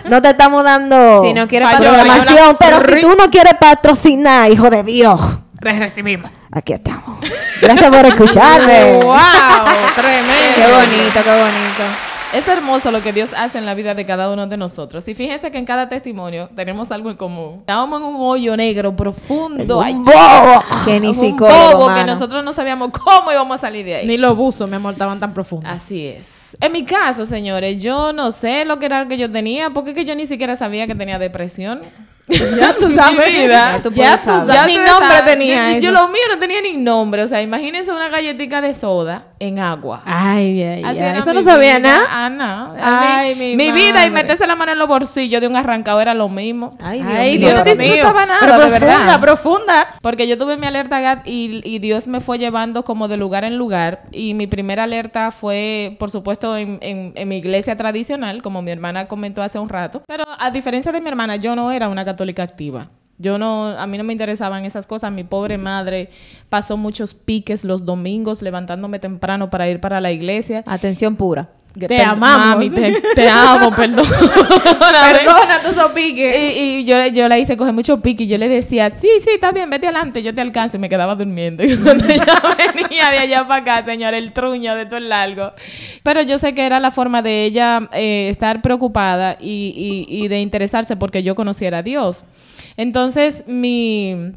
[0.06, 4.70] No te estamos dando Si no quieres programación, pero si tú no quieres patrocinar, hijo
[4.70, 5.20] de Dios,
[5.62, 6.30] Les recibimos.
[6.52, 7.20] aquí estamos.
[7.62, 8.94] Gracias por escucharme.
[9.04, 9.16] ¡Wow!
[9.96, 10.56] Tremendo.
[10.56, 12.13] Qué bonito, qué bonito.
[12.34, 15.08] Es hermoso lo que Dios hace en la vida de cada uno de nosotros.
[15.08, 17.58] Y fíjense que en cada testimonio tenemos algo en común.
[17.60, 19.80] Estábamos en un hoyo negro profundo.
[19.80, 20.64] Ay, Un bobo.
[20.84, 24.08] Que ni un psicólogo, bobo que nosotros no sabíamos cómo íbamos a salir de ahí.
[24.08, 25.70] Ni los buzos, mi amor, estaban tan profundos.
[25.72, 26.58] Así es.
[26.60, 29.96] En mi caso, señores, yo no sé lo que era que yo tenía, porque es
[29.96, 31.82] que yo ni siquiera sabía que tenía depresión.
[32.58, 33.32] Ya tú Mi sabes.
[33.34, 33.74] vida.
[33.76, 34.48] Ya tú puedes sabes.
[34.48, 34.66] saber.
[34.72, 35.80] Ni nombre tenía yo, eso.
[35.82, 37.22] yo lo mío no tenía ni nombre.
[37.22, 40.02] O sea, imagínense una galletita de soda en agua.
[40.06, 41.20] Ay, ay, Así ay.
[41.20, 42.30] Eso no sabía nada.
[42.30, 42.74] No.
[42.82, 46.14] Ay, mi, mi vida y meterse la mano en los bolsillos de un arrancado era
[46.14, 46.78] lo mismo.
[46.82, 47.50] Ay, Dios Ay, mío.
[47.50, 49.22] Yo no Dios disfrutaba nada, Pero de profunda, verdad.
[49.22, 49.88] profunda.
[50.02, 53.44] Porque yo tuve mi alerta GAT y, y Dios me fue llevando como de lugar
[53.44, 54.04] en lugar.
[54.12, 58.72] Y mi primera alerta fue, por supuesto, en, en- en mi iglesia tradicional, como mi
[58.72, 60.02] hermana comentó hace un rato.
[60.08, 62.90] Pero a diferencia de mi hermana, yo no era una católica activa.
[63.20, 65.12] Yo no, a mí no me interesaban esas cosas.
[65.12, 66.10] Mi pobre madre
[66.50, 70.64] pasó muchos piques los domingos levantándome temprano para ir para la iglesia.
[70.66, 71.50] Atención pura.
[71.80, 72.48] Que Te amamos.
[72.56, 74.06] Mami, te, te amo, perdón.
[74.08, 76.54] Perdona tu sopique.
[76.56, 79.32] Y, y yo, yo la hice coger mucho pique y yo le decía, sí, sí,
[79.34, 80.78] está bien, vete adelante, yo te alcanzo.
[80.78, 81.64] Y me quedaba durmiendo.
[81.74, 82.22] Y cuando yo
[82.76, 85.54] venía de allá para acá, señor, el truño de todo el largo.
[86.04, 90.28] Pero yo sé que era la forma de ella eh, estar preocupada y, y- y
[90.28, 92.24] de interesarse porque yo conociera a Dios.
[92.78, 94.34] Entonces, mi...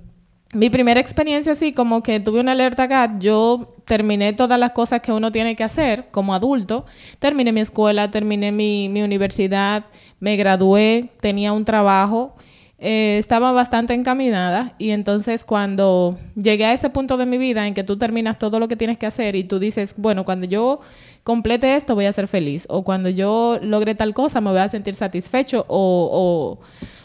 [0.54, 5.00] Mi primera experiencia así, como que tuve una alerta GAT, yo terminé todas las cosas
[5.00, 6.86] que uno tiene que hacer como adulto.
[7.18, 9.84] Terminé mi escuela, terminé mi, mi universidad,
[10.20, 12.36] me gradué, tenía un trabajo,
[12.78, 17.74] eh, estaba bastante encaminada y entonces cuando llegué a ese punto de mi vida en
[17.74, 20.80] que tú terminas todo lo que tienes que hacer y tú dices, bueno, cuando yo
[21.24, 24.68] complete esto voy a ser feliz o cuando yo logre tal cosa me voy a
[24.68, 26.58] sentir satisfecho o,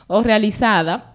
[0.07, 1.07] o- o realizada.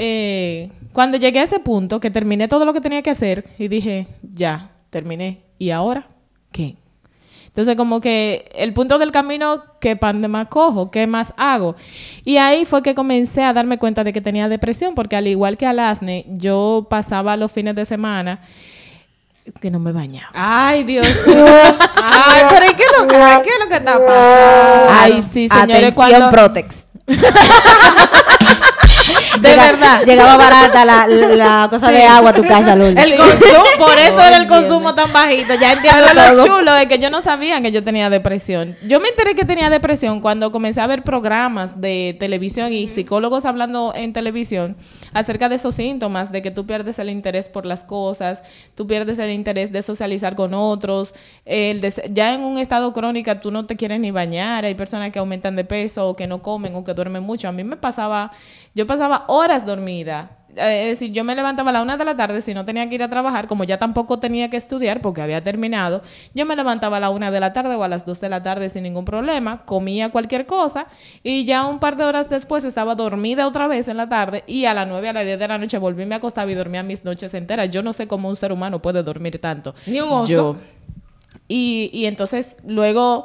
[0.00, 3.66] Eh, cuando llegué a ese punto, que terminé todo lo que tenía que hacer y
[3.68, 5.42] dije, ya, terminé.
[5.58, 6.06] ¿Y ahora
[6.52, 6.76] qué?
[7.48, 10.92] Entonces, como que el punto del camino, ¿qué pan de más cojo?
[10.92, 11.74] ¿Qué más hago?
[12.24, 15.56] Y ahí fue que comencé a darme cuenta de que tenía depresión, porque al igual
[15.56, 18.40] que Alasne, yo pasaba los fines de semana
[19.60, 20.28] que no me bañaba.
[20.34, 21.44] Ay, Dios mío.
[21.96, 24.92] Ay, pero ¿y qué es lo que, qué es lo que está pasando?
[24.92, 26.86] Ay, sí, señores, Atención, cuando- Protex.
[29.40, 30.02] De Llega- verdad.
[30.04, 33.04] Llegaba barata la, la cosa de agua a tu casa, Lourdes.
[33.04, 35.54] El consumo, por eso era el consumo tan bajito.
[35.60, 38.76] Ya entiendo Pero lo chulo es que yo no sabía que yo tenía depresión.
[38.86, 43.44] Yo me enteré que tenía depresión cuando comencé a ver programas de televisión y psicólogos
[43.44, 44.76] hablando en televisión
[45.12, 48.42] acerca de esos síntomas, de que tú pierdes el interés por las cosas,
[48.74, 53.34] tú pierdes el interés de socializar con otros, el de- ya en un estado crónico
[53.38, 56.42] tú no te quieres ni bañar, hay personas que aumentan de peso o que no
[56.42, 57.48] comen o que duermen mucho.
[57.48, 58.32] A mí me pasaba,
[58.78, 60.30] yo pasaba horas dormida.
[60.56, 62.88] Eh, Es decir, yo me levantaba a la una de la tarde si no tenía
[62.88, 66.00] que ir a trabajar, como ya tampoco tenía que estudiar porque había terminado,
[66.32, 68.40] yo me levantaba a la una de la tarde o a las dos de la
[68.42, 70.86] tarde sin ningún problema, comía cualquier cosa
[71.22, 74.64] y ya un par de horas después estaba dormida otra vez en la tarde y
[74.66, 77.04] a las nueve a las diez de la noche volví, me acostaba y dormía mis
[77.04, 77.68] noches enteras.
[77.70, 79.74] Yo no sé cómo un ser humano puede dormir tanto.
[79.86, 80.28] Ni un oso.
[80.28, 80.56] Yo.
[81.48, 83.24] Y, y entonces luego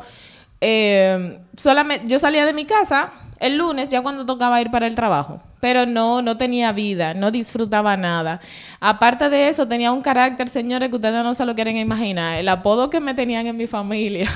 [0.61, 3.11] eh, solamente yo salía de mi casa
[3.43, 7.29] el lunes ya cuando tocaba ir para el trabajo, pero no no tenía vida, no
[7.31, 8.39] disfrutaba nada.
[8.79, 12.37] Aparte de eso tenía un carácter, señores, que ustedes no se lo quieren imaginar.
[12.39, 14.29] El apodo que me tenían en mi familia.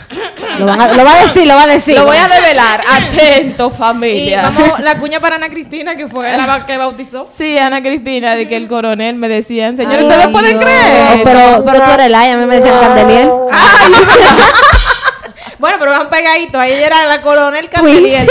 [0.60, 1.96] Lo, van a- lo va a decir, lo va a decir.
[1.96, 2.82] lo voy a develar.
[2.90, 4.42] Atento, Y familia.
[4.44, 7.26] vamos, la cuña para Ana Cristina, que fue la que bautizó.
[7.28, 11.20] Sí, Ana Cristina, de que el coronel me decían, señores, Ay, ¿ustedes pueden creer?
[11.20, 13.30] Oh, pero, pero tú eres Laia, a mí me decían Candelier.
[15.60, 16.56] Bueno, pero van pegaditos.
[16.56, 18.28] Ahí era la coronel Candelier.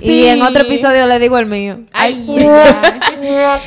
[0.00, 1.78] Y en otro episodio le digo el mío.
[1.92, 2.26] Ay,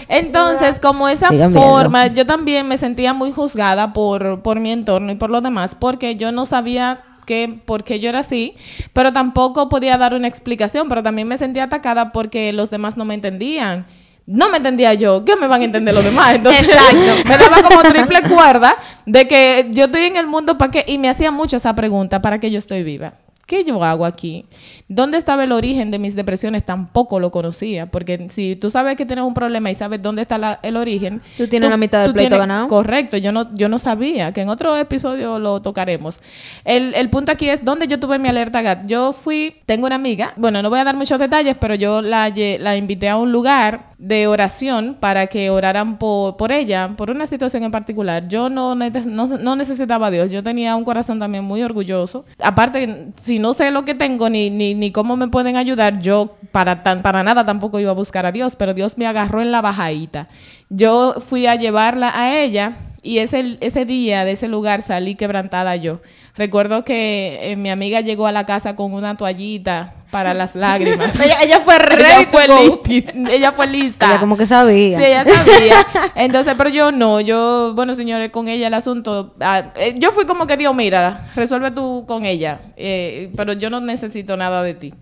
[0.07, 1.67] Entonces, como esa Sigan viendo.
[1.67, 5.73] forma, yo también me sentía muy juzgada por, por mi entorno y por lo demás,
[5.73, 8.55] porque yo no sabía que, por qué yo era así,
[8.93, 13.05] pero tampoco podía dar una explicación, pero también me sentía atacada porque los demás no
[13.05, 13.85] me entendían.
[14.27, 16.35] No me entendía yo, ¿qué me van a entender los demás?
[16.35, 16.67] Entonces,
[17.25, 18.75] me daba como triple cuerda
[19.05, 22.21] de que yo estoy en el mundo para qué, y me hacía mucho esa pregunta,
[22.21, 23.13] ¿para qué yo estoy viva?
[23.45, 24.43] ¿Qué yo hago aquí?
[24.89, 26.65] ¿Dónde estaba el origen de mis depresiones?
[26.65, 30.37] Tampoco lo conocía, porque si tú sabes que tienes un problema y sabes dónde está
[30.37, 31.21] la- el origen...
[31.37, 32.67] Tú tienes la mitad del pleito ganado.
[32.67, 36.19] Correcto, yo no, yo no sabía, que en otro episodio lo tocaremos.
[36.65, 38.85] El, el punto aquí es dónde yo tuve mi alerta GAT.
[38.85, 42.29] Yo fui, tengo una amiga, bueno, no voy a dar muchos detalles, pero yo la,
[42.59, 47.25] la invité a un lugar de oración para que oraran por, por ella, por una
[47.25, 48.27] situación en particular.
[48.27, 52.25] Yo no, no, no necesitaba a Dios, yo tenía un corazón también muy orgulloso.
[52.39, 56.37] Aparte, si no sé lo que tengo ni, ni, ni cómo me pueden ayudar, yo
[56.51, 59.51] para, tan, para nada tampoco iba a buscar a Dios, pero Dios me agarró en
[59.51, 60.27] la bajadita.
[60.69, 65.75] Yo fui a llevarla a ella y ese, ese día de ese lugar salí quebrantada
[65.75, 66.01] yo.
[66.35, 71.19] Recuerdo que eh, mi amiga llegó a la casa con una toallita para las lágrimas.
[71.19, 74.07] ella, ella fue ella, listi- ella fue lista.
[74.07, 74.97] Ella como que sabía.
[74.97, 75.85] Sí, ella sabía.
[76.15, 80.25] Entonces, pero yo no, yo, bueno, señores, con ella el asunto, ah, eh, yo fui
[80.25, 84.73] como que Dios, mira, resuelve tú con ella, eh, pero yo no necesito nada de
[84.73, 84.93] ti.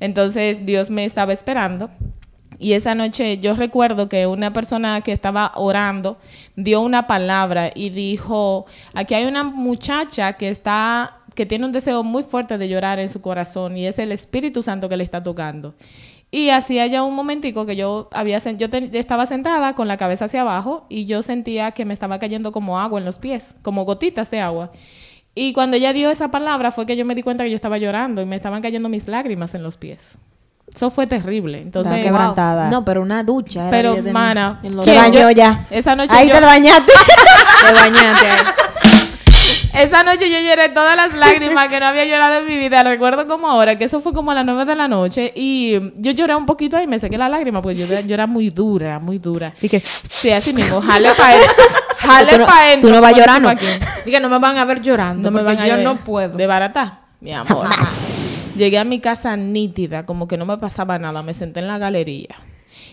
[0.00, 1.90] Entonces, Dios me estaba esperando.
[2.58, 6.18] Y esa noche yo recuerdo que una persona que estaba orando
[6.56, 12.02] dio una palabra y dijo, aquí hay una muchacha que está que tiene un deseo
[12.02, 15.22] muy fuerte de llorar en su corazón y es el Espíritu Santo que le está
[15.22, 15.74] tocando.
[16.30, 20.26] Y hacía ya un momentico que yo había sen- yo estaba sentada con la cabeza
[20.26, 23.86] hacia abajo y yo sentía que me estaba cayendo como agua en los pies, como
[23.86, 24.70] gotitas de agua.
[25.34, 27.78] Y cuando ella dio esa palabra fue que yo me di cuenta que yo estaba
[27.78, 30.18] llorando y me estaban cayendo mis lágrimas en los pies.
[30.72, 31.62] Eso fue terrible.
[31.62, 32.68] Entonces, Estaba quebrantada.
[32.70, 33.62] No, pero una ducha.
[33.68, 35.66] era pero mana, Se bañó ya.
[35.70, 36.92] Esa noche Ahí yo- te bañaste.
[37.66, 38.26] Te bañaste.
[39.74, 42.82] Esa noche yo lloré todas las lágrimas que no había llorado en mi vida.
[42.82, 45.32] Recuerdo como ahora, que eso fue como a las 9 de la noche.
[45.34, 48.26] Y yo lloré un poquito ahí y me sequé la lágrima, porque yo, yo era
[48.26, 49.52] muy dura, muy dura.
[49.60, 50.80] Y que, Sí, así mismo.
[50.80, 51.38] Jale para
[51.98, 53.50] Jale Tú no- para tú no vas llorando.
[54.04, 55.30] Diga, no me van a ver llorando.
[55.30, 56.36] No me van a yo ver no puedo.
[56.36, 57.68] De barata, mi amor.
[58.56, 61.22] Llegué a mi casa nítida, como que no me pasaba nada.
[61.22, 62.34] Me senté en la galería.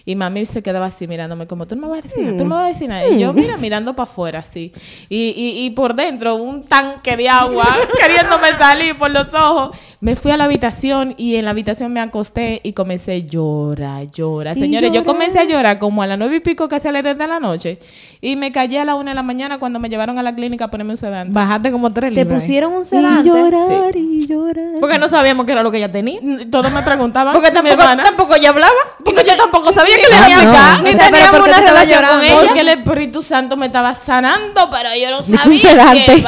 [0.10, 2.44] Y mami se quedaba así mirándome como, tú no me vas a decir nada, tú
[2.46, 3.06] no me vas a decir nada.
[3.10, 4.72] Y yo, mira, mirando para afuera, así.
[5.10, 7.66] Y, y, y por dentro, un tanque de agua
[8.02, 9.72] queriéndome salir por los ojos.
[10.00, 14.10] Me fui a la habitación y en la habitación me acosté y comencé a llorar,
[14.12, 14.56] llorar.
[14.56, 17.04] Y Señores, yo comencé a llorar como a las nueve y pico, casi a las
[17.04, 17.80] diez de la noche.
[18.22, 20.66] Y me callé a la una de la mañana cuando me llevaron a la clínica
[20.66, 21.34] a ponerme un sedante.
[21.34, 22.42] Bajaste como tres Te libras.
[22.42, 23.28] pusieron un y sedante.
[23.28, 24.66] llorar y llorar.
[24.80, 26.20] Porque no sabíamos qué era lo que ella tenía.
[26.50, 27.34] Todos me preguntaban.
[27.34, 28.04] Porque mi tampoco, hermana.
[28.04, 28.74] tampoco ella hablaba.
[29.04, 30.52] Porque yo tampoco sabía que le Ah, iba a no.
[30.52, 30.82] picar.
[30.84, 32.26] Ni O sea, pero teníamos ¿por qué una relación con llorando?
[32.26, 32.42] ella.
[32.46, 36.24] Porque el Espíritu Santo me estaba sanando, pero yo no sabía sedante.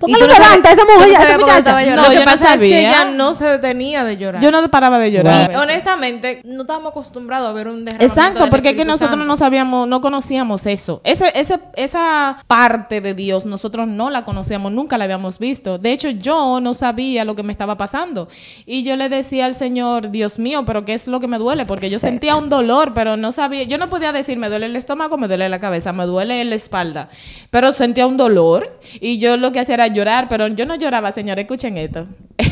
[0.00, 1.96] No sedante a esa no mujer, sabes esa muchacha.
[1.96, 4.42] No, lo que yo no pasa es que ella no se detenía de llorar.
[4.42, 5.52] Yo no paraba de llorar.
[5.52, 9.10] Y honestamente, no estábamos acostumbrados a ver un derramamiento Exacto, del porque es que nosotros
[9.10, 9.26] Santo.
[9.26, 11.00] no sabíamos, no conocíamos eso.
[11.04, 15.78] Ese, ese, esa parte de Dios nosotros no la conocíamos, nunca la habíamos visto.
[15.78, 18.28] De hecho, yo no sabía lo que me estaba pasando.
[18.66, 21.66] Y yo le decía al Señor, Dios mío, pero ¿qué es lo que me duele?
[21.66, 24.76] Porque yo sentía un dolor, pero no sabía, yo no podía decir, me duele el
[24.76, 27.08] estómago, me duele la cabeza, me duele la espalda.
[27.50, 31.12] Pero sentía un dolor y yo lo que hacía era llorar, pero yo no lloraba,
[31.12, 32.06] señor, escuchen esto.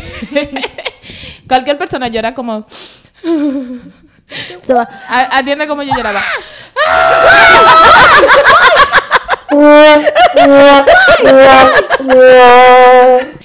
[1.48, 2.66] Cualquier persona llora como...
[5.08, 6.22] Atiende como yo lloraba.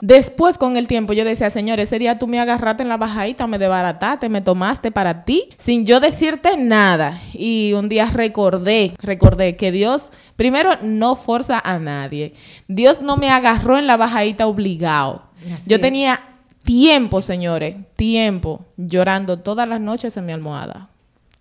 [0.01, 3.47] Después, con el tiempo, yo decía, Señor, ese día tú me agarraste en la bajadita,
[3.47, 7.19] me desbarataste, me tomaste para ti, sin yo decirte nada.
[7.33, 12.33] Y un día recordé, recordé que Dios, primero, no forza a nadie.
[12.67, 15.23] Dios no me agarró en la bajadita obligado.
[15.53, 15.81] Así yo es.
[15.81, 16.21] tenía
[16.63, 20.89] tiempo, señores, tiempo, llorando todas las noches en mi almohada.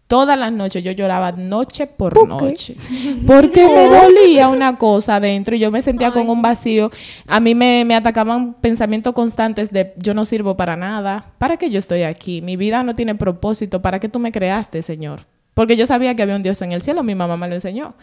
[0.07, 2.77] Todas las noches yo lloraba noche por noche.
[3.27, 6.93] Porque me dolía una cosa adentro y yo me sentía con un vacío.
[7.27, 11.33] A mí me, me atacaban pensamientos constantes de yo no sirvo para nada.
[11.39, 12.41] ¿Para qué yo estoy aquí?
[12.41, 13.83] Mi vida no tiene propósito.
[13.83, 15.27] ¿Para qué tú me creaste, Señor?
[15.57, 17.95] Porque yo sabía que había un Dios en el cielo, mi mamá me lo enseñó.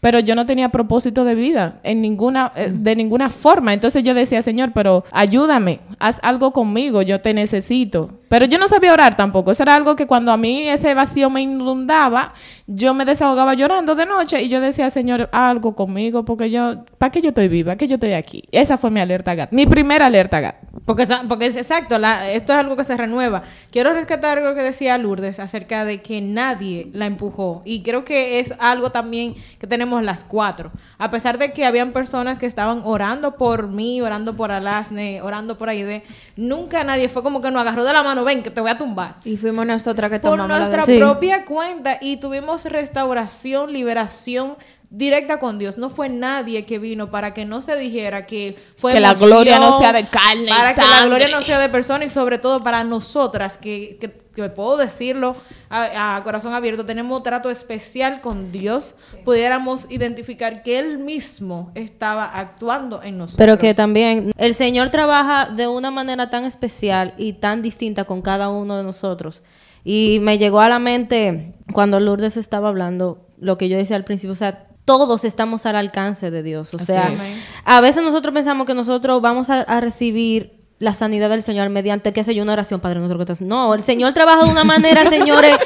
[0.00, 3.74] Pero yo no tenía propósito de vida en ninguna, eh, de ninguna forma.
[3.74, 8.21] Entonces yo decía, Señor, pero ayúdame, haz algo conmigo, yo te necesito.
[8.32, 9.50] Pero yo no sabía orar tampoco.
[9.50, 12.32] Eso era algo que cuando a mí ese vacío me inundaba,
[12.66, 17.12] yo me desahogaba llorando de noche y yo decía, Señor, algo conmigo, porque yo, ¿para
[17.12, 17.72] qué yo estoy viva?
[17.72, 18.44] ¿Para qué yo estoy aquí?
[18.50, 20.56] Esa fue mi alerta GAT, mi primera alerta GAT.
[20.86, 23.42] Porque, porque es exacto, esto es algo que se renueva.
[23.70, 27.60] Quiero rescatar algo que decía Lourdes acerca de que nadie la empujó.
[27.66, 30.72] Y creo que es algo también que tenemos las cuatro.
[30.96, 35.58] A pesar de que habían personas que estaban orando por mí, orando por Alasne, orando
[35.58, 36.02] por Aide,
[36.36, 38.78] nunca nadie fue como que nos agarró de la mano, ven, que te voy a
[38.78, 39.16] tumbar.
[39.24, 44.56] Y fuimos nosotras que Por tomamos la nuestra propia cuenta y tuvimos restauración, liberación
[44.92, 45.78] directa con Dios.
[45.78, 49.58] No fue nadie que vino para que no se dijera que fue Que la gloria
[49.58, 52.36] no sea de carne y para que la gloria no sea de persona y sobre
[52.36, 55.34] todo para nosotras que, que, que puedo decirlo
[55.70, 62.26] a, a corazón abierto tenemos trato especial con Dios pudiéramos identificar que él mismo estaba
[62.26, 67.32] actuando en nosotros Pero que también el Señor trabaja de una manera tan especial y
[67.34, 69.42] tan distinta con cada uno de nosotros.
[69.84, 74.04] Y me llegó a la mente cuando Lourdes estaba hablando lo que yo decía al
[74.04, 76.72] principio, o sea, todos estamos al alcance de Dios.
[76.74, 77.20] O Así sea, es.
[77.64, 82.12] a veces nosotros pensamos que nosotros vamos a, a recibir la sanidad del Señor mediante,
[82.12, 83.40] qué sé yo, una oración, Padre nuestro que estás.
[83.40, 85.56] No, el Señor trabaja de una manera, señores,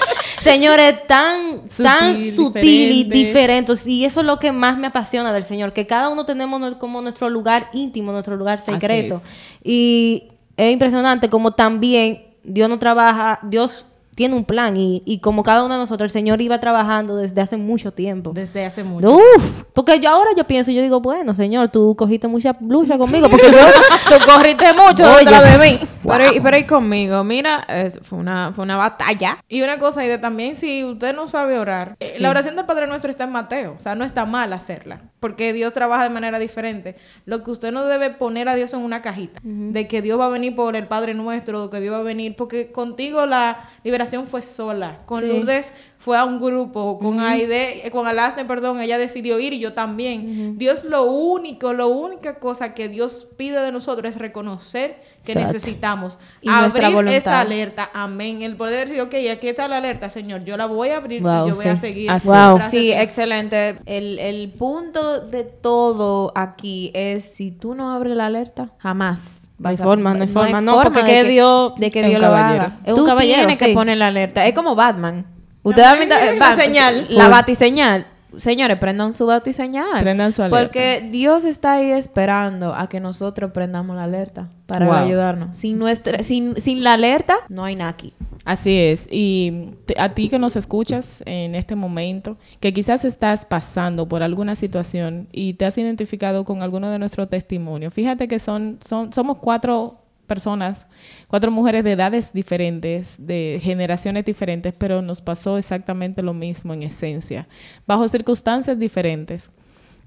[0.42, 3.72] señores, tan, tan Sutil, sutil y diferente.
[3.86, 7.00] Y eso es lo que más me apasiona del Señor, que cada uno tenemos como
[7.00, 9.16] nuestro lugar íntimo, nuestro lugar secreto.
[9.16, 9.22] es.
[9.64, 13.86] Y es impresionante como también Dios no trabaja, Dios
[14.16, 17.40] tiene un plan y, y como cada uno de nosotros, el Señor iba trabajando desde
[17.40, 18.32] hace mucho tiempo.
[18.34, 22.26] desde hace mucho Uf, porque yo ahora yo pienso, yo digo, bueno, Señor, tú cogiste
[22.26, 23.58] mucha lucha conmigo, porque yo...
[24.08, 28.52] tú corriste mucho detrás de mí Pero, y- pero y conmigo, mira, es- fue, una,
[28.54, 29.38] fue una batalla.
[29.48, 32.64] Y una cosa, y de también, si usted no sabe orar, eh, la oración del
[32.64, 33.74] Padre Nuestro está en Mateo.
[33.76, 35.02] O sea, no está mal hacerla.
[35.20, 36.96] Porque Dios trabaja de manera diferente.
[37.26, 39.40] Lo que usted no debe poner a Dios en una cajita.
[39.42, 42.34] De que Dios va a venir por el Padre Nuestro, que Dios va a venir.
[42.36, 44.98] Porque contigo la liberación fue sola.
[45.06, 45.28] Con Sí.
[45.28, 46.98] Lourdes fue a un grupo.
[46.98, 50.56] Con Aide, eh, con Alasne, perdón, ella decidió ir y yo también.
[50.58, 55.54] Dios lo único, la única cosa que Dios pide de nosotros es reconocer que Exacto.
[55.54, 56.18] necesitamos.
[56.40, 57.16] Y nuestra abrir voluntad.
[57.16, 57.90] esa alerta.
[57.92, 58.42] Amén.
[58.42, 60.44] El poder decir, ok, aquí está la alerta, Señor.
[60.44, 62.10] Yo la voy a abrir Wow, y yo voy a seguir.
[62.10, 62.58] Así Wow.
[62.70, 63.78] Sí, excelente.
[63.86, 69.45] El, el punto de todo aquí es si tú no abres la alerta, jamás.
[69.58, 72.04] No hay forma, no hay forma, no, porque de que que Dios de que es
[72.06, 72.62] un Dios lo caballero.
[72.64, 72.76] haga.
[72.84, 73.72] Es un tú caballero, tienes que sí.
[73.74, 74.44] poner la alerta.
[74.44, 75.26] Es como Batman.
[75.64, 77.06] Han visto- La señal.
[77.08, 77.32] La Full.
[77.32, 78.06] batiseñal.
[78.36, 80.00] Señores, prendan su batiseñal.
[80.00, 80.64] Prendan su alerta.
[80.64, 84.94] Porque Dios está ahí esperando a que nosotros prendamos la alerta para Wow.
[84.96, 85.56] ayudarnos.
[85.56, 88.12] Sin nuestra, sin, sin la alerta, no hay nada aquí.
[88.44, 89.08] Así es.
[89.10, 94.54] Y a ti que nos escuchas en este momento, que quizás estás pasando por alguna
[94.54, 99.38] situación y te has identificado con alguno de nuestros testimonios, fíjate que son, son, somos
[99.38, 100.86] cuatro personas,
[101.28, 106.82] cuatro mujeres de edades diferentes, de generaciones diferentes, pero nos pasó exactamente lo mismo en
[106.82, 107.48] esencia,
[107.86, 109.50] bajo circunstancias diferentes.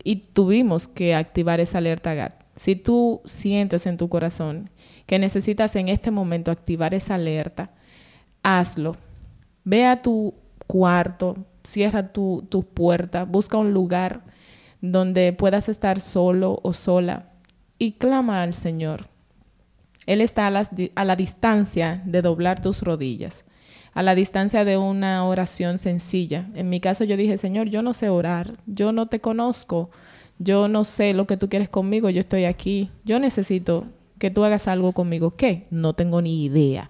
[0.04, 2.44] Y tuvimos que activar esa alerta GAT.
[2.56, 4.70] Si tú sientes en tu corazón
[5.06, 7.72] que necesitas en este momento activar esa alerta,
[8.44, 8.96] hazlo.
[9.64, 10.34] Ve a tu
[10.68, 14.24] cuarto, cierra tu, tu puerta, busca un lugar
[14.82, 17.30] donde puedas estar solo o sola
[17.78, 19.08] y clama al Señor.
[20.10, 23.46] Él está a, la distancia de doblar tus rodillas,
[23.94, 26.50] a la distancia de una oración sencilla.
[26.56, 29.92] En mi caso yo dije, Señor, yo no sé orar, yo no te conozco,
[30.40, 33.86] yo no sé lo que tú quieres conmigo, yo estoy aquí, yo necesito
[34.18, 35.30] que tú hagas algo conmigo.
[35.30, 35.68] ¿Qué?
[35.70, 36.90] No tengo ni idea.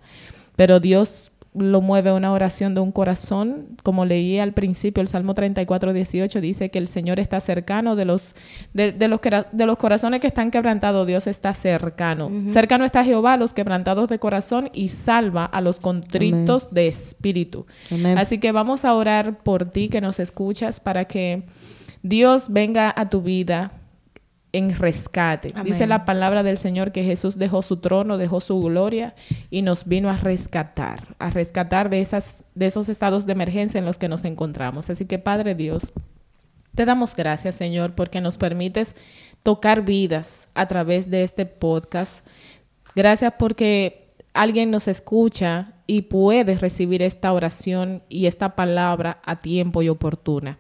[0.56, 5.34] Pero Dios lo mueve una oración de un corazón, como leí al principio, el Salmo
[5.34, 8.36] 34, 18, dice que el Señor está cercano de los,
[8.74, 9.20] de, de los,
[9.52, 12.32] de los corazones que están quebrantados, Dios está cercano.
[12.50, 17.66] Cercano está Jehová a los quebrantados de corazón y salva a los contritos de espíritu.
[17.92, 18.18] Amén.
[18.18, 21.44] Así que vamos a orar por ti que nos escuchas para que
[22.04, 23.72] Dios venga a tu vida
[24.52, 25.50] en rescate.
[25.54, 25.66] Amén.
[25.66, 29.16] Dice la palabra del Señor que Jesús dejó su trono, dejó su gloria
[29.50, 33.86] y nos vino a rescatar, a rescatar de, esas, de esos estados de emergencia en
[33.86, 34.90] los que nos encontramos.
[34.90, 35.94] Así que Padre Dios,
[36.76, 38.96] te damos gracias, Señor, porque nos permites
[39.44, 42.26] tocar vidas a través de este podcast.
[42.96, 49.82] Gracias porque alguien nos escucha y puede recibir esta oración y esta palabra a tiempo
[49.82, 50.58] y oportuna.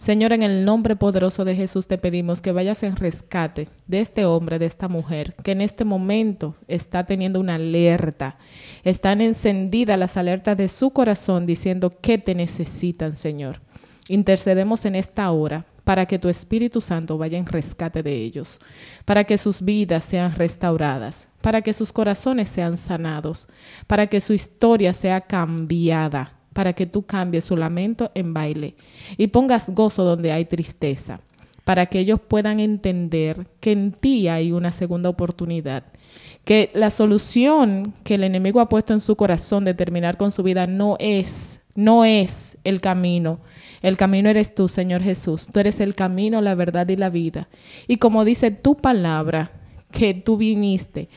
[0.00, 4.24] Señor, en el nombre poderoso de Jesús te pedimos que vayas en rescate de este
[4.24, 8.38] hombre, de esta mujer, que en este momento está teniendo una alerta.
[8.82, 13.60] Están encendidas las alertas de su corazón diciendo que te necesitan, Señor.
[14.08, 18.58] Intercedemos en esta hora para que tu Espíritu Santo vaya en rescate de ellos,
[19.04, 23.48] para que sus vidas sean restauradas, para que sus corazones sean sanados,
[23.86, 28.74] para que su historia sea cambiada, para que tú cambies su lamento en baile
[29.16, 31.22] y pongas gozo donde hay tristeza,
[31.64, 35.84] para que ellos puedan entender que en ti hay una segunda oportunidad,
[36.44, 40.42] que la solución que el enemigo ha puesto en su corazón de terminar con su
[40.42, 43.40] vida no es, no es el camino.
[43.80, 45.48] El camino eres tú, Señor Jesús.
[45.50, 47.48] Tú eres el camino, la verdad y la vida.
[47.88, 49.50] Y como dice tu palabra,
[49.90, 51.08] que tú viniste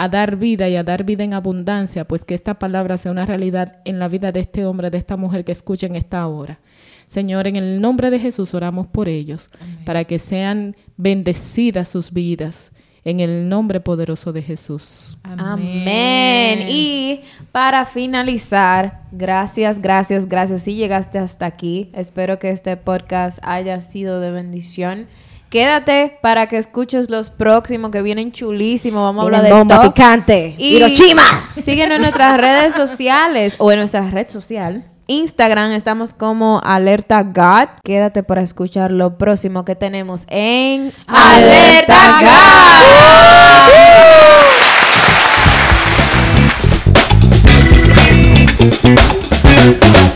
[0.00, 3.26] a dar vida y a dar vida en abundancia, pues que esta palabra sea una
[3.26, 6.60] realidad en la vida de este hombre, de esta mujer que escuchen esta hora.
[7.08, 9.50] Señor, en el nombre de Jesús oramos por ellos,
[9.84, 12.70] para que sean bendecidas sus vidas,
[13.04, 15.18] en el nombre poderoso de Jesús.
[15.24, 16.68] Amén.
[16.68, 20.62] Y para finalizar, gracias, gracias, gracias.
[20.62, 25.08] Si llegaste hasta aquí, espero que este podcast haya sido de bendición.
[25.50, 29.02] Quédate para que escuches los próximos que vienen chulísimos.
[29.02, 30.54] Vamos a hablar de bomba picante.
[30.58, 31.22] Y Hiroshima.
[31.56, 34.84] Síguenos en nuestras redes sociales o en nuestra red social.
[35.06, 37.68] Instagram estamos como Alerta God.
[37.82, 42.20] Quédate para escuchar lo próximo que tenemos en Alerta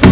[0.04, 0.11] God.